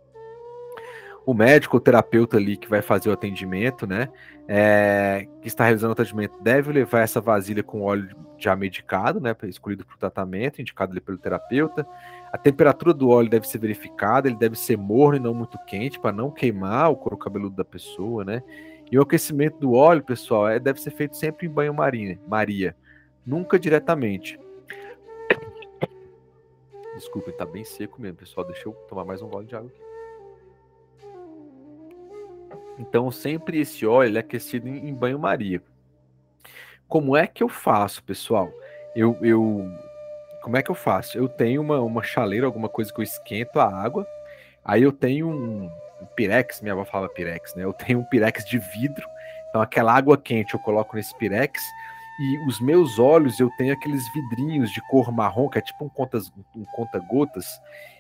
[1.28, 4.08] o médico, o terapeuta ali que vai fazer o atendimento, né,
[4.48, 9.36] é, que está realizando o atendimento, deve levar essa vasilha com óleo já medicado, né,
[9.44, 11.86] escolhido para o tratamento, indicado ali pelo terapeuta.
[12.32, 16.00] A temperatura do óleo deve ser verificada, ele deve ser morno e não muito quente,
[16.00, 18.42] para não queimar o couro cabeludo da pessoa, né.
[18.90, 22.74] E o aquecimento do óleo, pessoal, é, deve ser feito sempre em banho-maria, Maria,
[23.26, 24.40] nunca diretamente.
[26.96, 28.48] Desculpa, está bem seco mesmo, pessoal.
[28.48, 29.88] Deixa eu tomar mais um gole de água aqui.
[32.80, 35.62] Então, sempre esse óleo é aquecido em, banho-maria.
[36.88, 38.52] Como é que eu faço, pessoal?
[38.96, 39.70] Eu, eu,
[40.42, 41.18] como é que eu faço?
[41.18, 44.08] Eu tenho uma, uma chaleira, alguma coisa que eu esquento a água.
[44.64, 45.66] Aí eu tenho um,
[46.02, 47.64] um pirex, minha avó falava pirex, né?
[47.64, 49.08] Eu tenho um pirex de vidro.
[49.50, 51.62] Então, aquela água quente eu coloco nesse pirex.
[52.20, 55.90] E os meus olhos, eu tenho aqueles vidrinhos de cor marrom, que é tipo um
[55.90, 56.32] conta-gotas.
[56.56, 57.46] Um conta -gotas,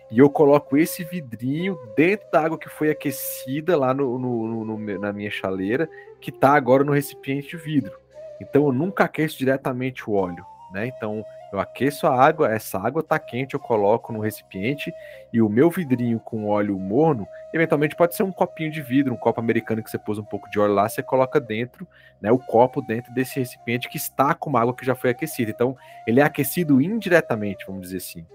[0.09, 4.99] e eu coloco esse vidrinho dentro da água que foi aquecida lá no, no, no,
[4.99, 5.89] na minha chaleira,
[6.21, 7.99] que está agora no recipiente de vidro.
[8.39, 10.87] Então eu nunca aqueço diretamente o óleo, né?
[10.87, 14.93] Então eu aqueço a água, essa água está quente, eu coloco no recipiente
[15.31, 19.17] e o meu vidrinho com óleo morno, eventualmente pode ser um copinho de vidro, um
[19.17, 21.87] copo americano que você pôs um pouco de óleo lá, você coloca dentro,
[22.21, 25.51] né, o copo dentro desse recipiente que está com uma água que já foi aquecida.
[25.51, 28.25] Então ele é aquecido indiretamente, vamos dizer assim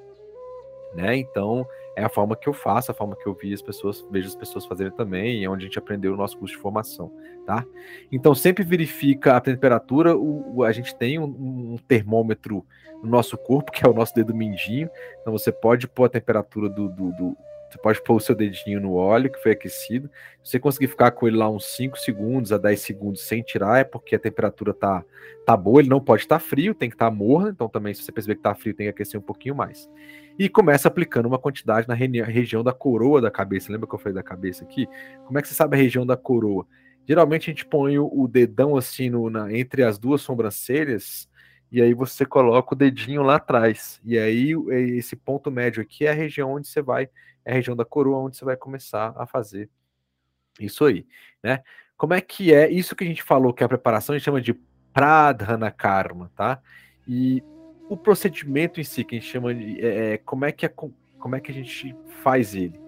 [0.95, 1.17] né?
[1.17, 4.29] Então, é a forma que eu faço, a forma que eu vi as pessoas, vejo
[4.29, 7.13] as pessoas fazerem também, é onde a gente aprendeu o nosso curso de formação,
[7.47, 7.65] tá?
[8.11, 12.65] Então, sempre verifica a temperatura, o, o a gente tem um, um, termômetro
[13.03, 14.89] no nosso corpo, que é o nosso dedo mindinho,
[15.21, 17.37] então você pode pôr a temperatura do, do, do
[17.73, 20.11] você pode pôr o seu dedinho no óleo que foi aquecido.
[20.43, 23.79] Se você conseguir ficar com ele lá uns 5 segundos a 10 segundos sem tirar,
[23.79, 25.03] é porque a temperatura tá,
[25.47, 25.81] tá boa.
[25.81, 27.49] Ele não pode estar tá frio, tem que estar tá morno.
[27.49, 29.89] Então, também, se você perceber que está frio, tem que aquecer um pouquinho mais.
[30.39, 33.71] E começa aplicando uma quantidade na região da coroa da cabeça.
[33.71, 34.87] Lembra que eu falei da cabeça aqui?
[35.27, 36.67] Como é que você sabe a região da coroa?
[37.07, 41.29] Geralmente a gente põe o dedão assim no, na, entre as duas sobrancelhas
[41.71, 44.01] e aí você coloca o dedinho lá atrás.
[44.05, 44.55] E aí
[44.97, 47.09] esse ponto médio aqui é a região onde você vai
[47.45, 49.69] é a região da coroa onde você vai começar a fazer
[50.61, 51.07] isso aí,
[51.43, 51.63] né?
[51.97, 54.25] Como é que é isso que a gente falou que é a preparação a gente
[54.25, 54.55] chama de
[54.93, 56.61] pradhana karma, tá?
[57.07, 57.43] E
[57.93, 60.69] o procedimento em si que a gente chama de é, é como é que é,
[61.19, 62.81] como é que a gente faz ele?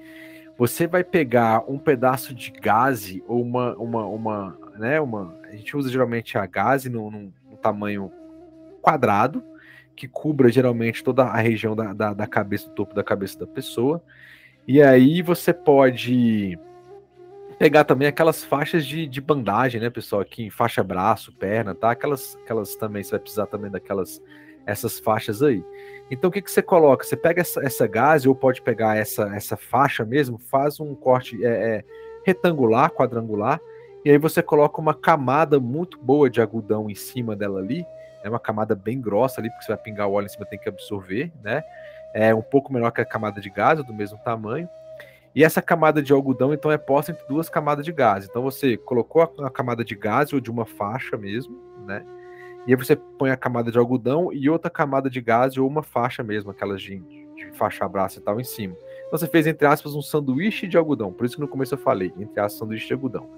[0.57, 5.77] Você vai pegar um pedaço de gaze ou uma uma uma né uma a gente
[5.77, 8.11] usa geralmente a gaze no, no, no tamanho
[8.81, 9.45] quadrado
[9.95, 13.47] que cubra geralmente toda a região da, da, da cabeça, do topo da cabeça da
[13.47, 14.03] pessoa.
[14.67, 16.59] E aí você pode
[17.59, 20.23] pegar também aquelas faixas de, de bandagem, né, pessoal?
[20.23, 21.93] Aqui faixa braço, perna, tá?
[21.93, 24.21] Aquelas, aquelas também, você vai precisar também daquelas
[24.67, 25.65] essas faixas aí.
[26.11, 27.05] Então o que, que você coloca?
[27.05, 31.45] Você pega essa, essa gase ou pode pegar essa, essa faixa mesmo, faz um corte
[31.45, 31.85] é, é,
[32.25, 33.61] retangular, quadrangular,
[34.05, 37.85] e aí você coloca uma camada muito boa de algodão em cima dela ali,
[38.23, 40.59] é uma camada bem grossa ali, porque você vai pingar o óleo em cima, tem
[40.59, 41.63] que absorver, né?
[42.15, 44.69] é um pouco menor que a camada de gás, do mesmo tamanho.
[45.35, 48.25] E essa camada de algodão, então, é posta entre duas camadas de gás.
[48.25, 52.07] Então, você colocou a, camada de gás ou de uma faixa mesmo, né?
[52.67, 55.83] E aí você põe a camada de algodão e outra camada de gás ou uma
[55.83, 58.75] faixa mesmo, aquelas de, de faixa braço e tal, em cima.
[59.07, 61.13] Então, você fez, entre aspas, um sanduíche de algodão.
[61.13, 63.29] Por isso que no começo eu falei, entre aspas, sanduíche de algodão,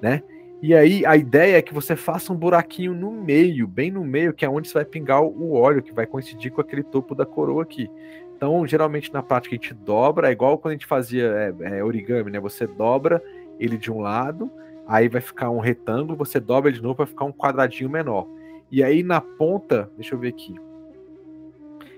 [0.00, 0.22] né?
[0.62, 4.32] E aí a ideia é que você faça um buraquinho no meio, bem no meio,
[4.32, 7.26] que é onde você vai pingar o óleo, que vai coincidir com aquele topo da
[7.26, 7.90] coroa aqui.
[8.36, 11.84] Então, geralmente na prática a gente dobra, é igual quando a gente fazia é, é,
[11.84, 12.38] origami, né?
[12.38, 13.20] Você dobra
[13.58, 14.52] ele de um lado,
[14.86, 18.28] aí vai ficar um retângulo, você dobra ele de novo para ficar um quadradinho menor.
[18.72, 20.54] E aí na ponta, deixa eu ver aqui.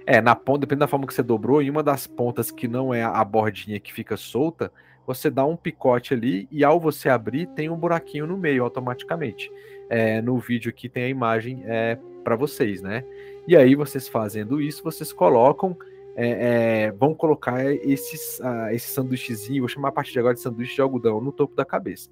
[0.04, 2.92] É, na ponta, depende da forma que você dobrou, em uma das pontas que não
[2.92, 4.70] é a bordinha que fica solta,
[5.06, 9.50] você dá um picote ali e ao você abrir tem um buraquinho no meio automaticamente.
[9.88, 13.04] É, no vídeo aqui tem a imagem é, para vocês, né?
[13.46, 15.76] E aí vocês fazendo isso, vocês colocam
[16.16, 20.40] é, é, vão colocar esses, uh, esse sanduíchezinho, vou chamar a partir de agora de
[20.40, 22.08] sanduíche de algodão, no topo da cabeça.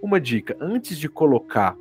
[0.00, 1.76] Uma dica: antes de colocar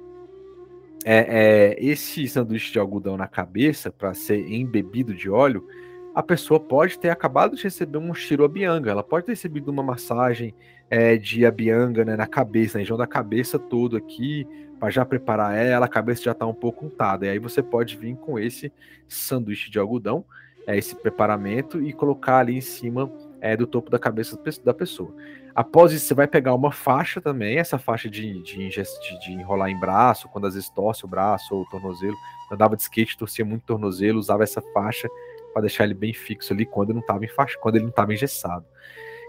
[1.06, 5.66] é, é, esse sanduíche de algodão na cabeça para ser embebido de óleo,
[6.14, 9.84] a pessoa pode ter acabado de receber um cheiro abianga, ela pode ter recebido uma
[9.84, 10.54] massagem
[10.90, 14.46] é, de abianga né, na cabeça, na região da cabeça todo aqui,
[14.80, 17.26] para já preparar ela, a cabeça já está um pouco untada.
[17.26, 18.72] E aí você pode vir com esse
[19.08, 20.26] sanduíche de algodão,
[20.66, 23.12] é, esse preparamento, e colocar ali em cima
[23.42, 25.14] é, do topo da cabeça da pessoa.
[25.56, 29.70] Após isso, você vai pegar uma faixa também, essa faixa de, de, de, de enrolar
[29.70, 32.16] em braço, quando às vezes torce o braço ou o tornozelo.
[32.50, 35.10] Eu andava de skate, torcia muito tornozelo, usava essa faixa
[35.54, 37.90] para deixar ele bem fixo ali quando ele não estava em faixa, quando ele não
[37.90, 38.66] estava engessado.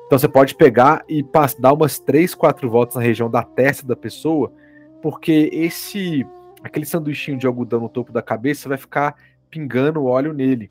[0.06, 1.24] Então você pode pegar e
[1.58, 4.52] dar umas três, quatro voltas na região da testa da pessoa,
[5.00, 6.26] porque esse
[6.62, 9.16] aquele sanduichinho de algodão no topo da cabeça vai ficar
[9.50, 10.70] pingando óleo nele.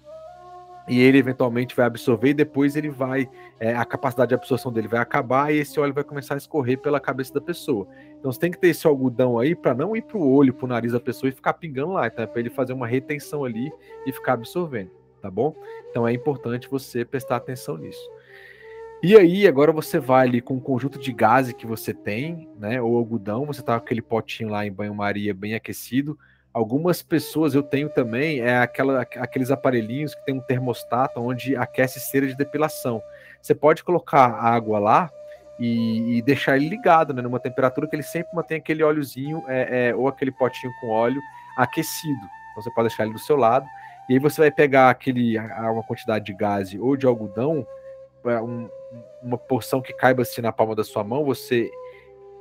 [0.90, 3.30] E ele eventualmente vai absorver e depois ele vai.
[3.60, 6.80] É, a capacidade de absorção dele vai acabar e esse óleo vai começar a escorrer
[6.80, 7.88] pela cabeça da pessoa.
[8.18, 10.66] Então você tem que ter esse algodão aí para não ir para o olho, para
[10.66, 12.08] o nariz da pessoa e ficar pingando lá.
[12.08, 13.72] É para ele fazer uma retenção ali
[14.06, 15.56] e ficar absorvendo, tá bom?
[15.92, 18.10] Então é importante você prestar atenção nisso.
[19.02, 22.82] E aí, agora você vai ali com o conjunto de gás que você tem, né?
[22.82, 26.20] Ou algodão, você tá com aquele potinho lá em banho-maria bem aquecido.
[26.54, 32.00] Algumas pessoas eu tenho também, é aquela, aqueles aparelhinhos que tem um termostato onde aquece
[32.00, 33.02] cera de depilação.
[33.42, 35.12] Você pode colocar água lá
[35.60, 37.22] e, e deixar ele ligado, né?
[37.22, 41.22] Numa temperatura que ele sempre mantém aquele óleozinho é, é, ou aquele potinho com óleo
[41.56, 42.22] aquecido.
[42.52, 43.66] Então você pode deixar ele do seu lado.
[44.10, 47.66] E aí você vai pegar aquele, uma quantidade de gás ou de algodão,
[48.26, 48.68] é, um,
[49.22, 51.70] uma porção que caiba assim na palma da sua mão, você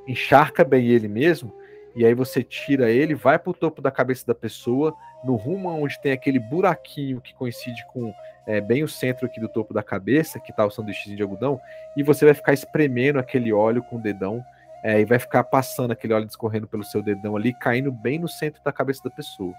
[0.07, 1.53] encharca bem ele mesmo,
[1.95, 5.69] e aí você tira ele, vai para o topo da cabeça da pessoa, no rumo
[5.69, 8.13] onde tem aquele buraquinho que coincide com
[8.47, 11.59] é, bem o centro aqui do topo da cabeça, que está o sanduíche de algodão,
[11.95, 14.43] e você vai ficar espremendo aquele óleo com o dedão,
[14.83, 18.27] é, e vai ficar passando aquele óleo escorrendo pelo seu dedão ali, caindo bem no
[18.27, 19.53] centro da cabeça da pessoa,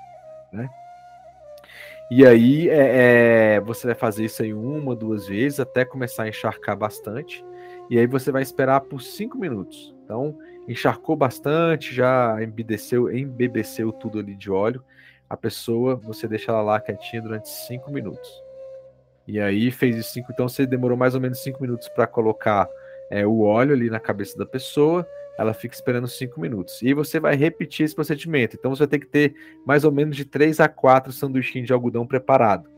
[0.52, 0.68] né?
[2.10, 6.28] E aí é, é, você vai fazer isso aí uma, duas vezes, até começar a
[6.28, 7.44] encharcar bastante.
[7.88, 9.94] E aí você vai esperar por cinco minutos.
[10.04, 10.36] Então,
[10.70, 14.82] encharcou bastante, já embebeceu, embebeceu tudo ali de óleo.
[15.28, 18.30] A pessoa, você deixa ela lá quietinha durante cinco minutos.
[19.26, 22.68] E aí fez isso cinco, então você demorou mais ou menos cinco minutos para colocar
[23.10, 25.06] é, o óleo ali na cabeça da pessoa
[25.40, 26.82] ela fica esperando 5 minutos.
[26.82, 28.56] E você vai repetir esse procedimento.
[28.58, 31.72] Então você vai ter que ter mais ou menos de 3 a 4 sanduichinhos de
[31.72, 32.68] algodão preparado.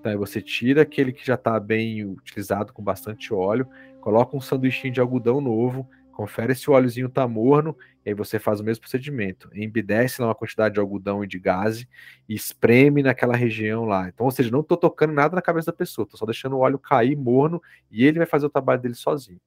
[0.00, 3.68] Então aí você tira aquele que já está bem utilizado com bastante óleo,
[4.00, 5.86] coloca um sanduichinho de algodão novo,
[6.16, 9.50] confere se o óleozinho está morno, e aí você faz o mesmo procedimento.
[9.52, 11.86] Embidece lá uma quantidade de algodão e de gás
[12.26, 14.08] e espreme naquela região lá.
[14.08, 16.60] Então, ou seja, não estou tocando nada na cabeça da pessoa, estou só deixando o
[16.60, 17.60] óleo cair morno
[17.90, 19.40] e ele vai fazer o trabalho dele sozinho.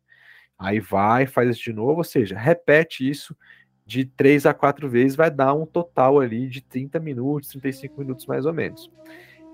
[0.60, 3.36] Aí vai, faz isso de novo, ou seja, repete isso
[3.84, 8.28] de três a quatro vezes, vai dar um total ali de 30 minutos, 35 minutos
[8.28, 8.92] mais ou menos.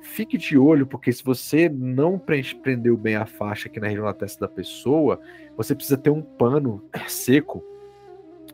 [0.05, 4.13] Fique de olho, porque se você não prendeu bem a faixa aqui na região da
[4.13, 5.19] testa da pessoa,
[5.57, 7.63] você precisa ter um pano seco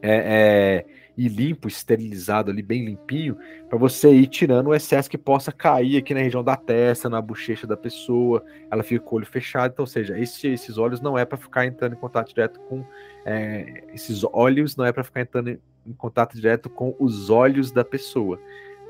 [0.02, 0.86] é, é,
[1.18, 3.38] e limpo, esterilizado ali, bem limpinho,
[3.70, 7.22] para você ir tirando o excesso que possa cair aqui na região da testa, na
[7.22, 11.02] bochecha da pessoa, ela fica com o olho fechado, então, ou seja, esse, esses óleos
[11.02, 12.84] não é para ficar entrando em contato direto com
[13.26, 15.50] é, esses óleos não é para ficar entrando
[15.86, 18.40] em contato direto com os olhos da pessoa,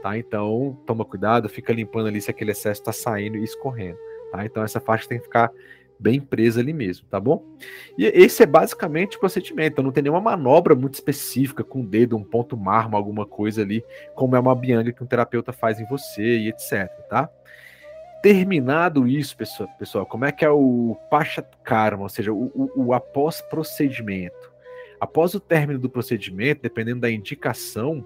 [0.02, 0.18] tá?
[0.18, 3.98] Então, toma cuidado, fica limpando ali se aquele excesso está saindo e escorrendo,
[4.32, 4.46] tá?
[4.46, 5.52] Então, essa faixa tem que ficar
[6.02, 7.46] bem presa ali mesmo, tá bom?
[7.96, 11.86] E esse é basicamente o procedimento, então não tem nenhuma manobra muito específica com o
[11.86, 13.84] dedo, um ponto marmo, alguma coisa ali,
[14.16, 17.30] como é uma bianga que um terapeuta faz em você e etc, tá?
[18.24, 22.88] Terminado isso, pessoal, pessoal como é que é o Pachat Karma, ou seja, o, o,
[22.88, 24.52] o após procedimento?
[25.00, 28.06] Após o término do procedimento, dependendo da indicação,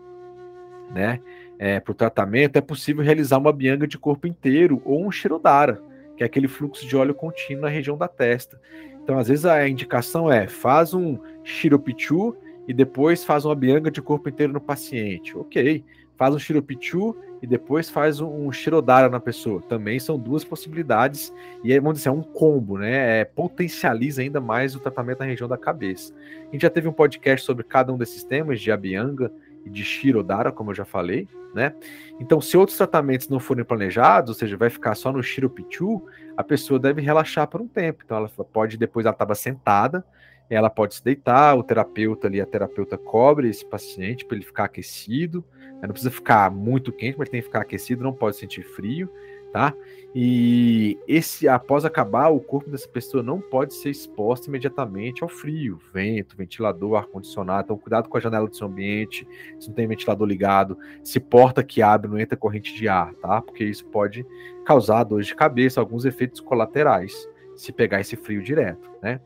[0.91, 1.21] né,
[1.57, 5.81] é, para o tratamento, é possível realizar uma bianga de corpo inteiro ou um Shirodara
[6.15, 8.59] que é aquele fluxo de óleo contínuo na região da testa.
[9.03, 12.35] Então, às vezes, a indicação é faz um Shiropichu
[12.67, 15.37] e depois faz uma bianga de corpo inteiro no paciente.
[15.37, 15.83] Ok.
[16.17, 19.61] Faz um Shiropichu e depois faz um, Shirodara na pessoa.
[19.61, 21.31] Também são duas possibilidades
[21.63, 23.19] e é, vamos dizer, é um combo, né?
[23.19, 26.13] É, potencializa ainda mais o tratamento na região da cabeça.
[26.47, 29.31] A gente já teve um podcast sobre cada um desses temas de Abhyanga,
[29.65, 31.73] e de Shirodara, como eu já falei, né?
[32.19, 36.05] Então, se outros tratamentos não forem planejados, ou seja, vai ficar só no Shiropichu,
[36.37, 38.03] a pessoa deve relaxar por um tempo.
[38.05, 40.05] Então, ela pode, depois ela estava sentada,
[40.49, 44.65] ela pode se deitar, o terapeuta ali, a terapeuta cobre esse paciente para ele ficar
[44.65, 45.81] aquecido, né?
[45.83, 49.09] não precisa ficar muito quente, mas tem que ficar aquecido, não pode sentir frio.
[49.55, 49.73] Tá?
[50.13, 55.79] E esse, após acabar, o corpo dessa pessoa não pode ser exposto imediatamente ao frio,
[55.93, 57.63] vento, ventilador, ar-condicionado.
[57.63, 59.25] Então, cuidado com a janela do seu ambiente,
[59.57, 63.41] se não tem ventilador ligado, se porta que abre, não entra corrente de ar, tá?
[63.41, 64.25] Porque isso pode
[64.65, 69.21] causar dor de cabeça, alguns efeitos colaterais, se pegar esse frio direto, né?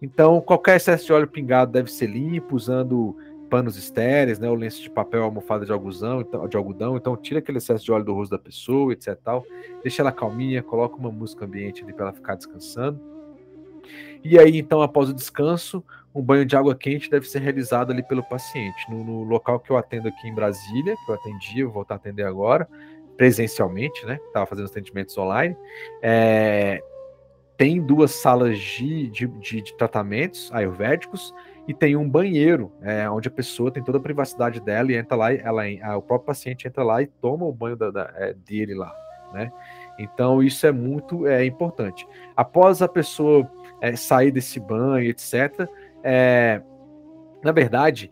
[0.00, 3.16] Então, qualquer excesso de óleo pingado deve ser limpo, usando
[3.52, 7.38] panos estéreis, né, o lenço de papel, almofada de algodão, então, de algodão, então tira
[7.38, 9.44] aquele excesso de óleo do rosto da pessoa, etc tal,
[9.82, 12.98] deixa ela calminha, coloca uma música ambiente ali para ela ficar descansando.
[14.24, 15.84] E aí, então, após o descanso,
[16.14, 18.90] um banho de água quente deve ser realizado ali pelo paciente.
[18.90, 21.96] No, no local que eu atendo aqui em Brasília, que eu atendi, vou voltar a
[21.98, 22.66] atender agora,
[23.18, 24.18] presencialmente, né?
[24.28, 25.54] Estava fazendo atendimentos online.
[26.00, 26.82] É,
[27.56, 31.32] tem duas salas de, de, de, de tratamentos ayurvédicos
[31.66, 35.16] e tem um banheiro, é, onde a pessoa tem toda a privacidade dela e entra
[35.16, 38.32] lá, ela, a, o próprio paciente entra lá e toma o banho da, da, é,
[38.32, 38.92] dele lá,
[39.32, 39.52] né?
[39.98, 42.06] Então isso é muito é, importante.
[42.36, 43.48] Após a pessoa
[43.80, 45.68] é, sair desse banho, etc.,
[46.02, 46.60] é,
[47.44, 48.10] na verdade,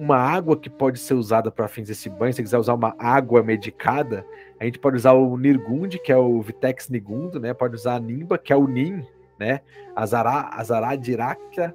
[0.00, 2.96] uma água que pode ser usada para fins desse banho, se você quiser usar uma
[2.98, 4.24] água medicada,
[4.58, 7.52] a gente pode usar o Nirgund, que é o Vitex Nigundo, né?
[7.52, 9.04] Pode usar a Nimba, que é o Nim,
[9.38, 9.60] né?
[9.94, 11.74] Azará, Azaradiraca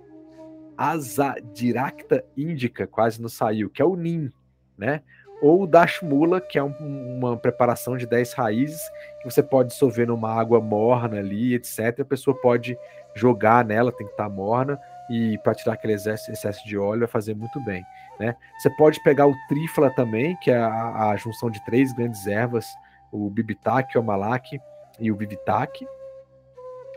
[0.77, 4.31] Azadiracta índica, quase não saiu, que é o NIM,
[4.77, 5.01] né?
[5.41, 6.73] Ou o Dashmula, que é um,
[7.17, 8.81] uma preparação de 10 raízes,
[9.21, 11.99] que você pode dissolver numa água morna ali, etc.
[12.01, 12.77] A pessoa pode
[13.13, 17.35] jogar nela, tem que estar morna, e para tirar aquele excesso, de óleo vai fazer
[17.35, 17.83] muito bem.
[18.19, 18.35] Né?
[18.57, 22.65] Você pode pegar o Trifla também, que é a, a junção de três grandes ervas,
[23.11, 24.59] o Bibitac, o Malak
[24.99, 25.85] e o Vivitac,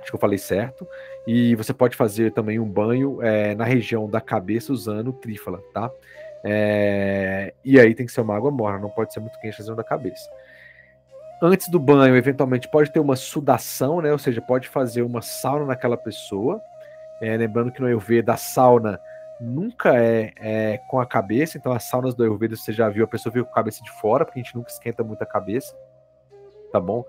[0.01, 0.87] acho que eu falei certo.
[1.27, 5.91] E você pode fazer também um banho é, na região da cabeça usando trífala, tá?
[6.45, 9.77] É, e aí tem que ser uma água morna, não pode ser muito quente região
[9.77, 10.31] da cabeça.
[11.43, 14.11] Antes do banho, eventualmente pode ter uma sudação, né?
[14.11, 16.61] Ou seja, pode fazer uma sauna naquela pessoa.
[17.21, 19.01] É, lembrando que no Ayurveda a sauna
[19.41, 23.09] nunca é, é, com a cabeça, então as saunas do Ayurveda você já viu, a
[23.09, 25.77] pessoa viu com a cabeça de fora, porque a gente nunca esquenta muito a cabeça,
[26.73, 27.05] tá bom?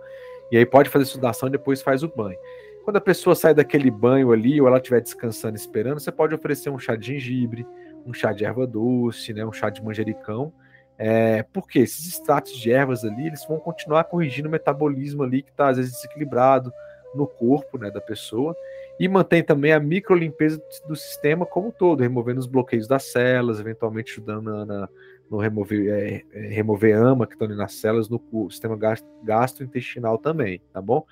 [0.52, 2.38] E aí pode fazer sudação e depois faz o banho.
[2.84, 6.70] Quando a pessoa sai daquele banho ali, ou ela estiver descansando, esperando, você pode oferecer
[6.70, 7.68] um chá de gengibre,
[8.06, 10.52] um chá de erva doce, né, um chá de manjericão.
[10.98, 15.52] É, porque esses extratos de ervas ali, eles vão continuar corrigindo o metabolismo ali que
[15.52, 16.74] está às vezes desequilibrado
[17.16, 18.56] no corpo né, da pessoa
[19.00, 23.60] e mantém também a microlimpeza do sistema como um todo, removendo os bloqueios das células,
[23.60, 24.90] eventualmente ajudando na, na
[25.30, 28.78] no remover, é, é, remover ama que estão ali nas células no sistema
[29.24, 31.06] gastrointestinal também, tá bom?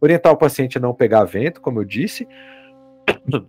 [0.00, 2.28] Orientar o paciente a não pegar vento, como eu disse,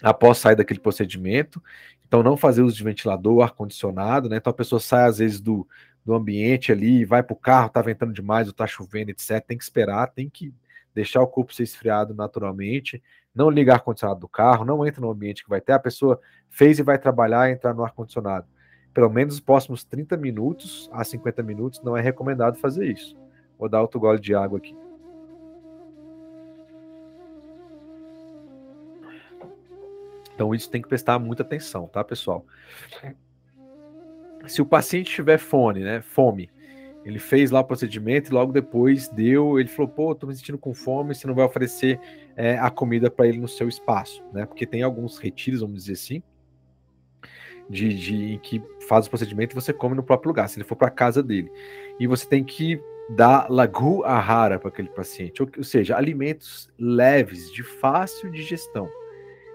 [0.00, 1.60] após sair daquele procedimento.
[2.06, 4.36] Então, não fazer uso de ventilador, ar-condicionado, né?
[4.36, 5.66] Então, a pessoa sai, às vezes, do,
[6.04, 9.44] do ambiente ali, vai para o carro, tá ventando demais, ou tá chovendo, etc.
[9.44, 10.54] Tem que esperar, tem que
[10.96, 13.02] deixar o corpo ser esfriado naturalmente,
[13.34, 15.72] não ligar ar-condicionado do carro, não entra no ambiente que vai ter.
[15.72, 16.18] A pessoa
[16.48, 18.46] fez e vai trabalhar entrar no ar-condicionado.
[18.94, 23.14] Pelo menos os próximos 30 minutos a 50 minutos não é recomendado fazer isso.
[23.58, 24.74] Vou dar outro gole de água aqui.
[30.34, 32.42] Então isso tem que prestar muita atenção, tá, pessoal?
[34.46, 36.48] Se o paciente tiver fome, né, fome,
[37.06, 40.58] ele fez lá o procedimento e logo depois deu, ele falou, pô, tô me sentindo
[40.58, 42.00] com fome, você não vai oferecer
[42.34, 44.44] é, a comida para ele no seu espaço, né?
[44.44, 46.20] Porque tem alguns retiros, vamos dizer assim,
[47.70, 50.66] de, de em que faz o procedimento e você come no próprio lugar, se ele
[50.66, 51.48] for para casa dele.
[52.00, 52.80] E você tem que
[53.10, 58.90] dar lagu ahara para aquele paciente, ou, ou seja, alimentos leves, de fácil digestão.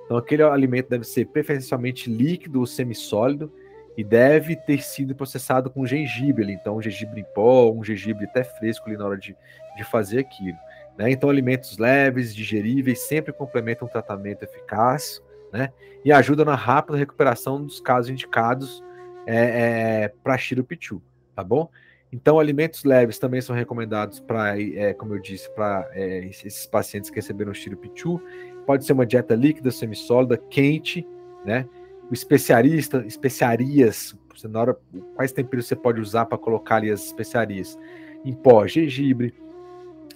[0.05, 3.51] Então, aquele alimento deve ser preferencialmente líquido ou semissólido
[3.97, 6.51] e deve ter sido processado com gengibre.
[6.51, 9.35] Então, um gengibre em pó, um gengibre até fresco ali na hora de,
[9.75, 10.57] de fazer aquilo.
[10.97, 11.11] Né?
[11.11, 15.21] Então, alimentos leves, digeríveis, sempre complementam um tratamento eficaz
[15.51, 15.71] né?
[16.05, 18.83] e ajudam na rápida recuperação dos casos indicados
[19.25, 20.37] é, é, para
[20.67, 21.01] Pichu,
[21.35, 21.69] tá bom?
[22.11, 27.09] Então, alimentos leves também são recomendados para, é, como eu disse, para é, esses pacientes
[27.09, 28.21] que receberam Pichu
[28.65, 31.07] pode ser uma dieta líquida, semissólida, quente,
[31.45, 31.67] né?
[32.11, 34.77] O especiarista, especiarias, na hora,
[35.15, 37.79] quais temperos você pode usar para colocar ali as especiarias?
[38.25, 39.33] Em pó, gengibre,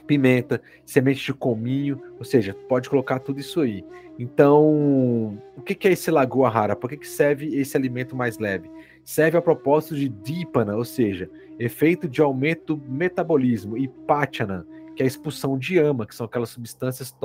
[0.05, 3.85] pimenta, semente de cominho, ou seja, pode colocar tudo isso aí.
[4.19, 6.75] Então, o que, é esse lagoa rara?
[6.75, 8.69] Por que, serve esse alimento mais leve?
[9.05, 14.67] Serve a propósito de dípana, ou seja, efeito de aumento do metabolismo, e pachana,
[14.97, 17.15] que é a expulsão de ama, que são aquelas substâncias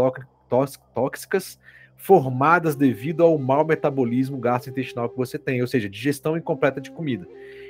[0.95, 1.59] tóxicas
[2.01, 7.29] formadas devido ao mau metabolismo gastrointestinal que você tem, ou seja, digestão incompleta de comida.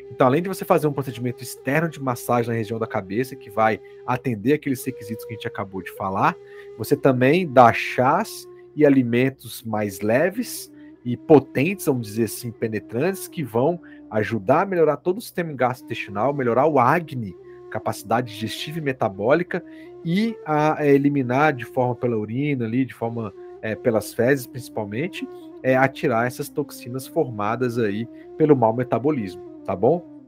[0.09, 3.51] Então, além de você fazer um procedimento externo de massagem na região da cabeça, que
[3.51, 6.37] vai atender aqueles requisitos que a gente acabou de falar,
[6.79, 10.73] você também dá chás e alimentos mais leves
[11.05, 13.81] e potentes, vamos dizer assim, penetrantes, que vão
[14.13, 17.37] ajudar a melhorar todo o sistema gastrointestinal, melhorar o acne,
[17.69, 19.65] capacidade digestiva e metabólica,
[20.05, 25.29] e a, eliminar de forma pela urina, ali, de forma é, pelas fezes principalmente,
[25.63, 28.07] é, a tirar essas toxinas formadas aí
[28.37, 30.21] pelo mau metabolismo, tá bom?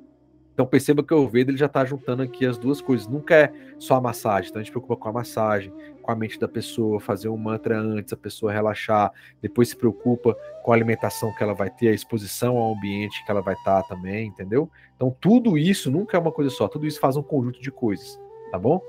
[0.54, 3.06] Então perceba que o Ayurveda ele já está juntando aqui as duas coisas.
[3.06, 4.50] Nunca é só a massagem.
[4.50, 5.72] Então a gente preocupa com a massagem,
[6.02, 9.10] com a mente da pessoa, fazer um mantra antes, a pessoa relaxar.
[9.40, 13.30] Depois se preocupa com a alimentação que ela vai ter, a exposição ao ambiente que
[13.30, 14.70] ela vai estar tá também, entendeu?
[14.94, 16.68] Então tudo isso nunca é uma coisa só.
[16.68, 18.20] Tudo isso faz um conjunto de coisas,
[18.50, 18.80] tá bom?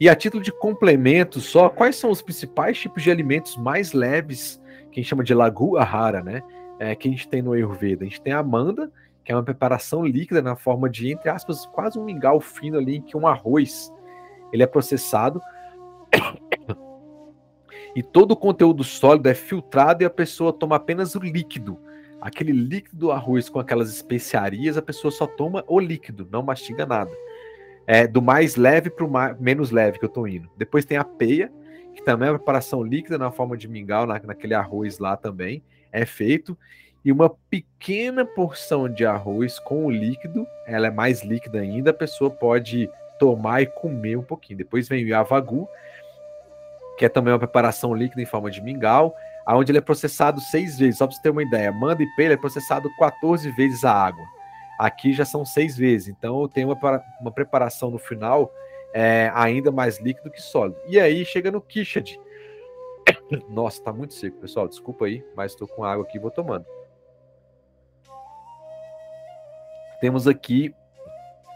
[0.00, 4.60] E a título de complemento só, quais são os principais tipos de alimentos mais leves
[4.90, 6.42] que a gente chama de lagu ahara, né?
[6.78, 8.04] É, que a gente tem no Ayurveda.
[8.04, 8.90] A gente tem a amanda,
[9.24, 13.00] que é uma preparação líquida na forma de, entre aspas, quase um mingau fino ali,
[13.00, 13.92] que um arroz
[14.52, 15.40] ele é processado
[17.94, 21.78] e todo o conteúdo sólido é filtrado e a pessoa toma apenas o líquido.
[22.20, 26.86] Aquele líquido do arroz com aquelas especiarias, a pessoa só toma o líquido, não mastiga
[26.86, 27.10] nada.
[27.86, 29.10] É do mais leve para o
[29.40, 30.48] menos leve que eu estou indo.
[30.56, 31.52] Depois tem a peia,
[31.94, 35.62] que também é uma preparação líquida na forma de mingau, na, naquele arroz lá também.
[35.92, 36.56] É feito
[37.04, 41.94] e uma pequena porção de arroz com o líquido, ela é mais líquida ainda, a
[41.94, 44.56] pessoa pode tomar e comer um pouquinho.
[44.56, 45.68] Depois vem o yavagu,
[46.96, 49.14] que é também uma preparação líquida em forma de mingau,
[49.44, 50.96] aonde ele é processado seis vezes.
[50.96, 54.24] Só para você ter uma ideia, manda e pelo é processado 14 vezes a água.
[54.78, 56.76] Aqui já são seis vezes, então tem uma,
[57.20, 58.52] uma preparação no final
[58.92, 60.78] é, ainda mais líquido que sólido.
[60.86, 62.18] E aí chega no Kishad.
[63.48, 64.68] Nossa, tá muito seco, pessoal.
[64.68, 66.66] Desculpa aí, mas estou com água aqui e vou tomando.
[70.04, 70.74] temos aqui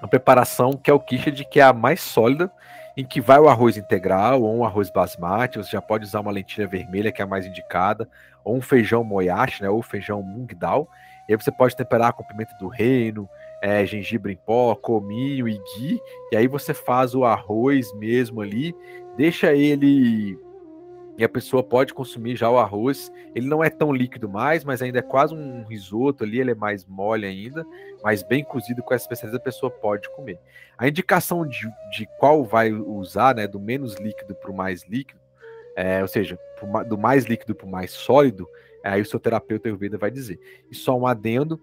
[0.01, 2.51] a preparação que é o quiche que é a mais sólida,
[2.97, 6.31] em que vai o arroz integral ou um arroz basmati, você já pode usar uma
[6.31, 8.09] lentilha vermelha, que é a mais indicada,
[8.43, 10.89] ou um feijão moyashi, né, ou feijão mung dal,
[11.29, 13.29] e aí você pode temperar com pimenta do reino,
[13.63, 16.01] é, gengibre em pó, cominho e ghee,
[16.33, 18.75] e aí você faz o arroz mesmo ali,
[19.17, 20.39] deixa ele
[21.19, 23.13] e a pessoa pode consumir já o arroz.
[23.35, 26.55] Ele não é tão líquido mais, mas ainda é quase um risoto ali, ele é
[26.55, 27.67] mais mole ainda,
[28.05, 30.39] mas bem cozido com essa especialidade a pessoa pode comer.
[30.79, 35.19] A indicação de, de qual vai usar, né, do menos líquido para o mais líquido,
[35.75, 36.39] é, ou seja,
[36.89, 38.49] do mais líquido para o mais sólido,
[38.85, 40.39] aí o seu terapeuta Ayurveda vai dizer.
[40.71, 41.61] E só um adendo,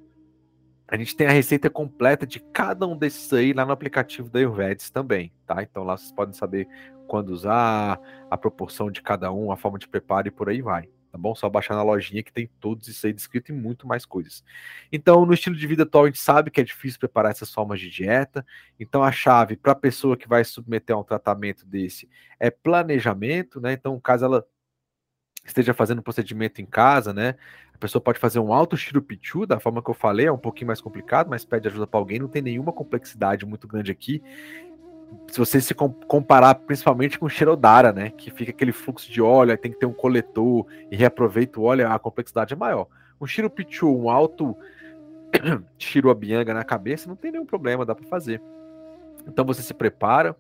[0.88, 4.40] a gente tem a receita completa de cada um desses aí lá no aplicativo da
[4.40, 5.64] Ayurvedes também, tá?
[5.64, 6.68] Então lá vocês podem saber
[7.08, 8.00] quando usar,
[8.30, 10.90] a proporção de cada um, a forma de preparo e por aí vai.
[11.16, 11.34] Tá bom?
[11.34, 14.44] Só baixar na lojinha que tem todos isso aí descrito e muito mais coisas.
[14.92, 17.80] Então, no estilo de vida atual, a gente sabe que é difícil preparar essas formas
[17.80, 18.46] de dieta.
[18.78, 23.62] Então, a chave para a pessoa que vai submeter a um tratamento desse é planejamento,
[23.62, 23.72] né?
[23.72, 24.46] Então, caso ela
[25.46, 27.36] esteja fazendo um procedimento em casa, né?
[27.74, 30.68] A pessoa pode fazer um alto chirupichu, da forma que eu falei, é um pouquinho
[30.68, 34.22] mais complicado, mas pede ajuda para alguém, não tem nenhuma complexidade muito grande aqui
[35.28, 39.52] se você se comparar principalmente com o Shirodara, né, que fica aquele fluxo de óleo,
[39.52, 42.88] aí tem que ter um coletor e reaproveita o óleo, a complexidade é maior.
[43.20, 44.56] Um Shirupichu, um alto
[45.78, 48.42] Shiruabianga na cabeça, não tem nenhum problema, dá para fazer.
[49.28, 50.36] Então você se prepara,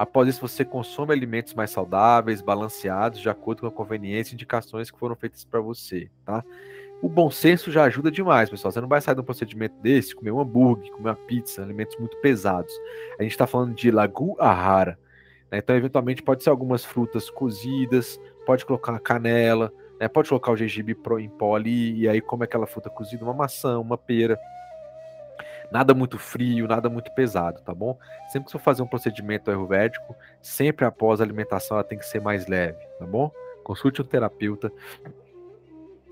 [0.00, 4.90] após isso você consome alimentos mais saudáveis, balanceados, de acordo com a conveniência e indicações
[4.90, 6.42] que foram feitas para você, tá?
[7.02, 8.72] O bom senso já ajuda demais, pessoal.
[8.72, 11.98] Você não vai sair de um procedimento desse, comer um hambúrguer, comer uma pizza, alimentos
[11.98, 12.72] muito pesados.
[13.18, 14.98] A gente está falando de lagu ahara.
[15.50, 15.58] Né?
[15.58, 19.70] Então, eventualmente, pode ser algumas frutas cozidas, pode colocar canela,
[20.00, 20.08] né?
[20.08, 23.78] pode colocar o gengibre em pó ali, e aí come aquela fruta cozida, uma maçã,
[23.78, 24.38] uma pera.
[25.70, 27.98] Nada muito frio, nada muito pesado, tá bom?
[28.32, 32.06] Sempre que você for fazer um procedimento ayurvédico, sempre após a alimentação ela tem que
[32.06, 33.30] ser mais leve, tá bom?
[33.62, 34.72] Consulte um terapeuta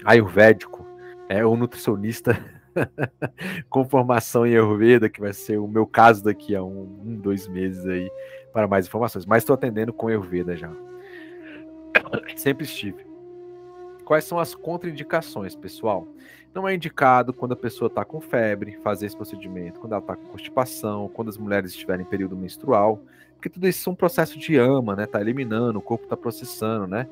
[0.05, 0.87] ayurvédico,
[1.29, 2.39] é um nutricionista
[3.69, 7.49] com formação em Ayurveda, que vai ser o meu caso daqui a um, um dois
[7.49, 8.11] meses aí,
[8.53, 9.27] para mais informações.
[9.27, 10.71] Mas estou atendendo com Ayurveda já.
[12.37, 13.07] Sempre estive.
[14.05, 16.07] Quais são as contraindicações, pessoal?
[16.59, 20.17] Não é indicado quando a pessoa está com febre fazer esse procedimento, quando ela está
[20.17, 23.01] com constipação, quando as mulheres estiverem em período menstrual,
[23.35, 25.07] porque tudo isso é um processo de ama, né?
[25.07, 27.09] Tá eliminando, o corpo está processando, né?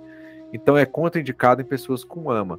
[0.53, 2.59] Então é contraindicado em pessoas com ama.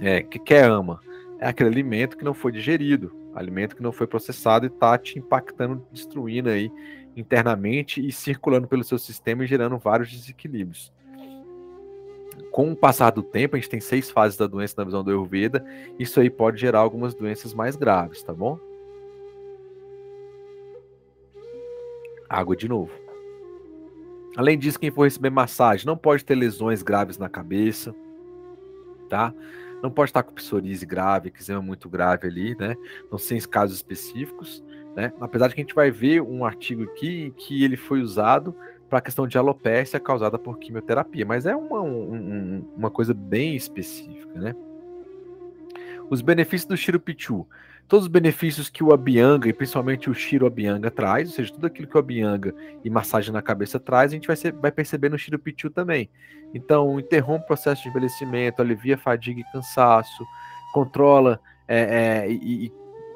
[0.00, 1.00] É, que que é ama?
[1.38, 5.18] É aquele alimento que não foi digerido, alimento que não foi processado e está te
[5.18, 6.72] impactando, destruindo aí
[7.14, 10.90] internamente e circulando pelo seu sistema e gerando vários desequilíbrios.
[12.50, 15.10] Com o passar do tempo, a gente tem seis fases da doença na visão do
[15.10, 15.64] Ayurveda,
[15.98, 18.58] isso aí pode gerar algumas doenças mais graves, tá bom?
[22.28, 22.92] Água de novo.
[24.36, 27.94] Além disso, quem for receber massagem não pode ter lesões graves na cabeça,
[29.08, 29.34] tá?
[29.82, 32.76] Não pode estar com psoríase grave, é muito grave ali, né?
[33.10, 34.62] Não sem casos específicos,
[34.94, 35.12] né?
[35.20, 38.54] Apesar de que a gente vai ver um artigo aqui que ele foi usado
[38.88, 43.54] para a questão de alopécia causada por quimioterapia, mas é uma, um, uma coisa bem
[43.54, 44.54] específica, né?
[46.10, 47.46] Os benefícios do Shirupichu.
[47.86, 51.66] Todos os benefícios que o Abianga, e principalmente o Shiro Abianga, traz, ou seja, tudo
[51.66, 55.08] aquilo que o Abianga e massagem na cabeça traz, a gente vai, ser, vai perceber
[55.08, 56.10] no Shirupichu também.
[56.52, 60.22] Então, interrompe o processo de envelhecimento, alivia fadiga e cansaço,
[60.72, 62.72] controla é, é, e,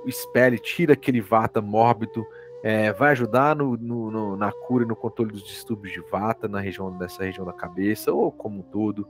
[0.07, 2.25] e tira aquele vata mórbido
[2.63, 6.47] é, vai ajudar no, no, no, na cura e no controle dos distúrbios de vata
[6.47, 9.09] na região dessa região da cabeça ou como um todo,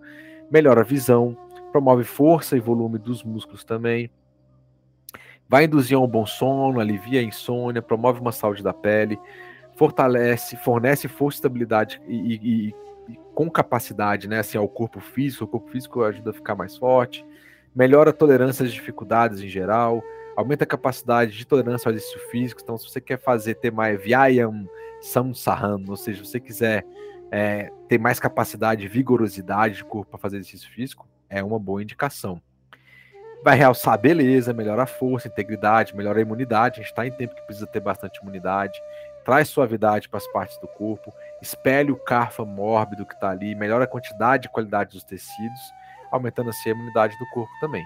[0.50, 1.36] melhora a visão,
[1.70, 4.10] promove força e volume dos músculos também,
[5.48, 9.18] vai induzir um bom sono, alivia a insônia, promove uma saúde da pele,
[9.76, 12.74] fortalece, fornece força, estabilidade e, e,
[13.10, 16.76] e com capacidade, né, assim, ao corpo físico, o corpo físico ajuda a ficar mais
[16.76, 17.24] forte,
[17.74, 20.02] melhora a tolerância às dificuldades em geral,
[20.36, 22.60] aumenta a capacidade de tolerância ao exercício físico.
[22.62, 24.68] Então, se você quer fazer ter mais Vyayam
[25.00, 26.84] Samsahan, ou seja, se você quiser
[27.30, 32.40] é, ter mais capacidade, vigorosidade de corpo para fazer exercício físico, é uma boa indicação.
[33.44, 36.74] Vai realçar a beleza, melhora a força, integridade, melhora a imunidade.
[36.74, 38.78] A gente está em tempo que precisa ter bastante imunidade.
[39.24, 43.84] Traz suavidade para as partes do corpo, espelha o carfa mórbido que está ali, melhora
[43.84, 45.60] a quantidade e qualidade dos tecidos,
[46.10, 47.84] aumentando assim a imunidade do corpo também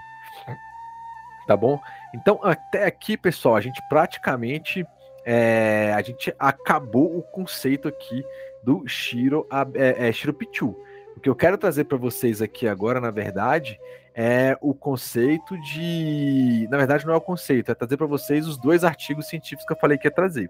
[1.47, 1.79] tá bom?
[2.13, 4.85] Então, até aqui, pessoal, a gente praticamente
[5.29, 8.23] é, a gente acabou o conceito aqui
[8.63, 9.45] do Shiro,
[9.75, 10.73] é, é, Shiro Pichu.
[11.17, 13.77] O que eu quero trazer para vocês aqui agora, na verdade,
[14.15, 16.65] é o conceito de.
[16.71, 19.73] Na verdade, não é o conceito, é trazer para vocês os dois artigos científicos que
[19.73, 20.49] eu falei que ia trazer.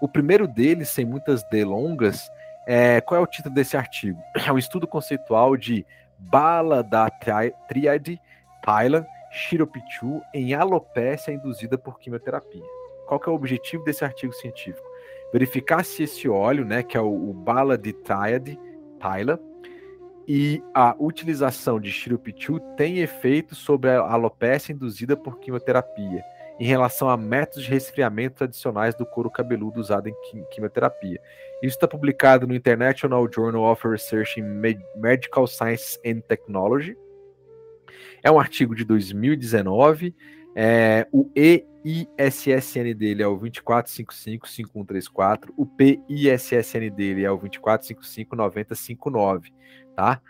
[0.00, 2.28] O primeiro deles, sem muitas delongas,
[2.66, 3.00] é...
[3.00, 4.20] qual é o título desse artigo?
[4.46, 5.86] É um estudo conceitual de
[6.18, 7.08] bala da
[7.68, 8.20] tríade
[8.62, 12.64] Thailand Shiropichu em alopécia induzida por quimioterapia.
[13.06, 14.86] Qual que é o objetivo desse artigo científico?
[15.32, 18.58] Verificar se esse óleo, né, que é o, o bala de Triad,
[18.98, 19.40] Tyla,
[20.26, 26.22] e a utilização de Shiropichu tem efeito sobre a alopécia induzida por quimioterapia
[26.60, 30.14] em relação a métodos de resfriamento tradicionais do couro cabeludo usado em
[30.50, 31.20] quimioterapia.
[31.62, 34.44] Isso está publicado no International Journal of Research in
[34.96, 36.96] Medical Science and Technology,
[38.22, 40.14] é um artigo de 2019.
[40.54, 45.52] É, o EISSN dele é o 24555134.
[45.56, 49.52] O PISSN dele é o 24559059,
[49.94, 50.20] tá?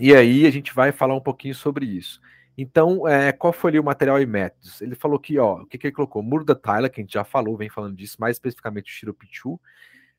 [0.00, 2.20] E aí a gente vai falar um pouquinho sobre isso.
[2.56, 4.80] Então, é, qual foi ali o material e métodos?
[4.80, 6.22] Ele falou que, ó, o que, que ele colocou?
[6.22, 9.60] Muro da Tyler, que a gente já falou, vem falando disso, mais especificamente o Shiropichu.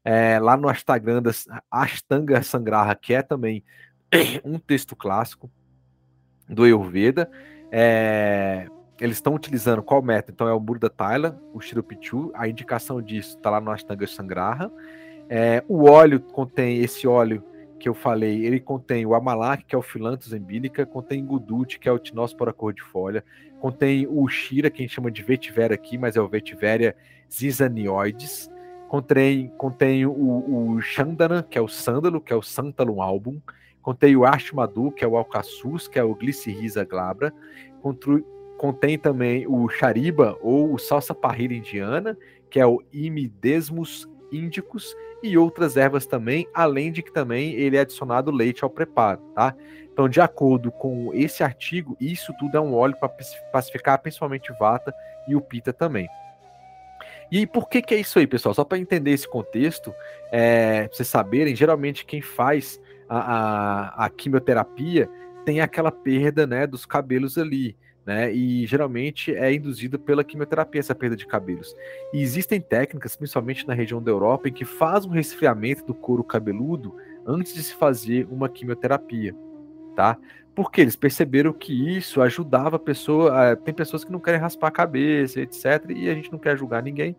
[0.04, 1.22] É, lá no Ashtanga,
[1.70, 3.64] Ashtanga Sangraha, que é também
[4.46, 5.52] um texto clássico
[6.50, 7.30] do Ayurveda.
[7.72, 8.68] É,
[9.00, 10.34] eles estão utilizando qual método?
[10.34, 14.72] Então é o Burda Taila, o Shiropichu, a indicação disso está lá no Ashtanga Sangraha.
[15.30, 17.44] É, o óleo contém esse óleo
[17.80, 21.88] que eu falei, ele contém o amalak, que é o filanthus embílica, contém gudut, que
[21.88, 23.24] é o tinóspora cor-de-folha,
[23.62, 26.94] contém o shira, que a gente chama de vetiver aqui, mas é o vetiveria
[27.32, 28.52] zizanioides,
[28.90, 33.40] contém, contém o, o chandana, que é o sândalo, que é o santalum album,
[33.82, 37.34] Contém o Ashmadu, que é o Alcaçuz, que é o Glycyrrhiza glabra.
[38.58, 42.18] Contém também o Chariba, ou o Salsa parrilha indiana,
[42.50, 47.82] que é o Imidesmus indicus, e outras ervas também, além de que também ele é
[47.82, 49.56] adicionado leite ao preparo, tá?
[49.92, 53.10] Então, de acordo com esse artigo, isso tudo é um óleo para
[53.52, 54.94] pacificar principalmente vata
[55.28, 56.08] e o pita também.
[57.32, 58.56] E por que, que é isso aí, pessoal?
[58.56, 59.94] Só para entender esse contexto,
[60.32, 62.80] é, pra vocês saberem, geralmente quem faz
[63.10, 65.10] a, a, a quimioterapia
[65.44, 67.76] tem aquela perda né, dos cabelos ali.
[68.06, 71.76] Né, e geralmente é induzida pela quimioterapia essa perda de cabelos.
[72.12, 76.24] E existem técnicas, principalmente na região da Europa, em que faz um resfriamento do couro
[76.24, 79.36] cabeludo antes de se fazer uma quimioterapia,
[79.96, 80.18] tá?
[80.56, 83.56] Porque eles perceberam que isso ajudava a pessoa.
[83.56, 85.86] Tem pessoas que não querem raspar a cabeça, etc.
[85.90, 87.16] E a gente não quer julgar ninguém,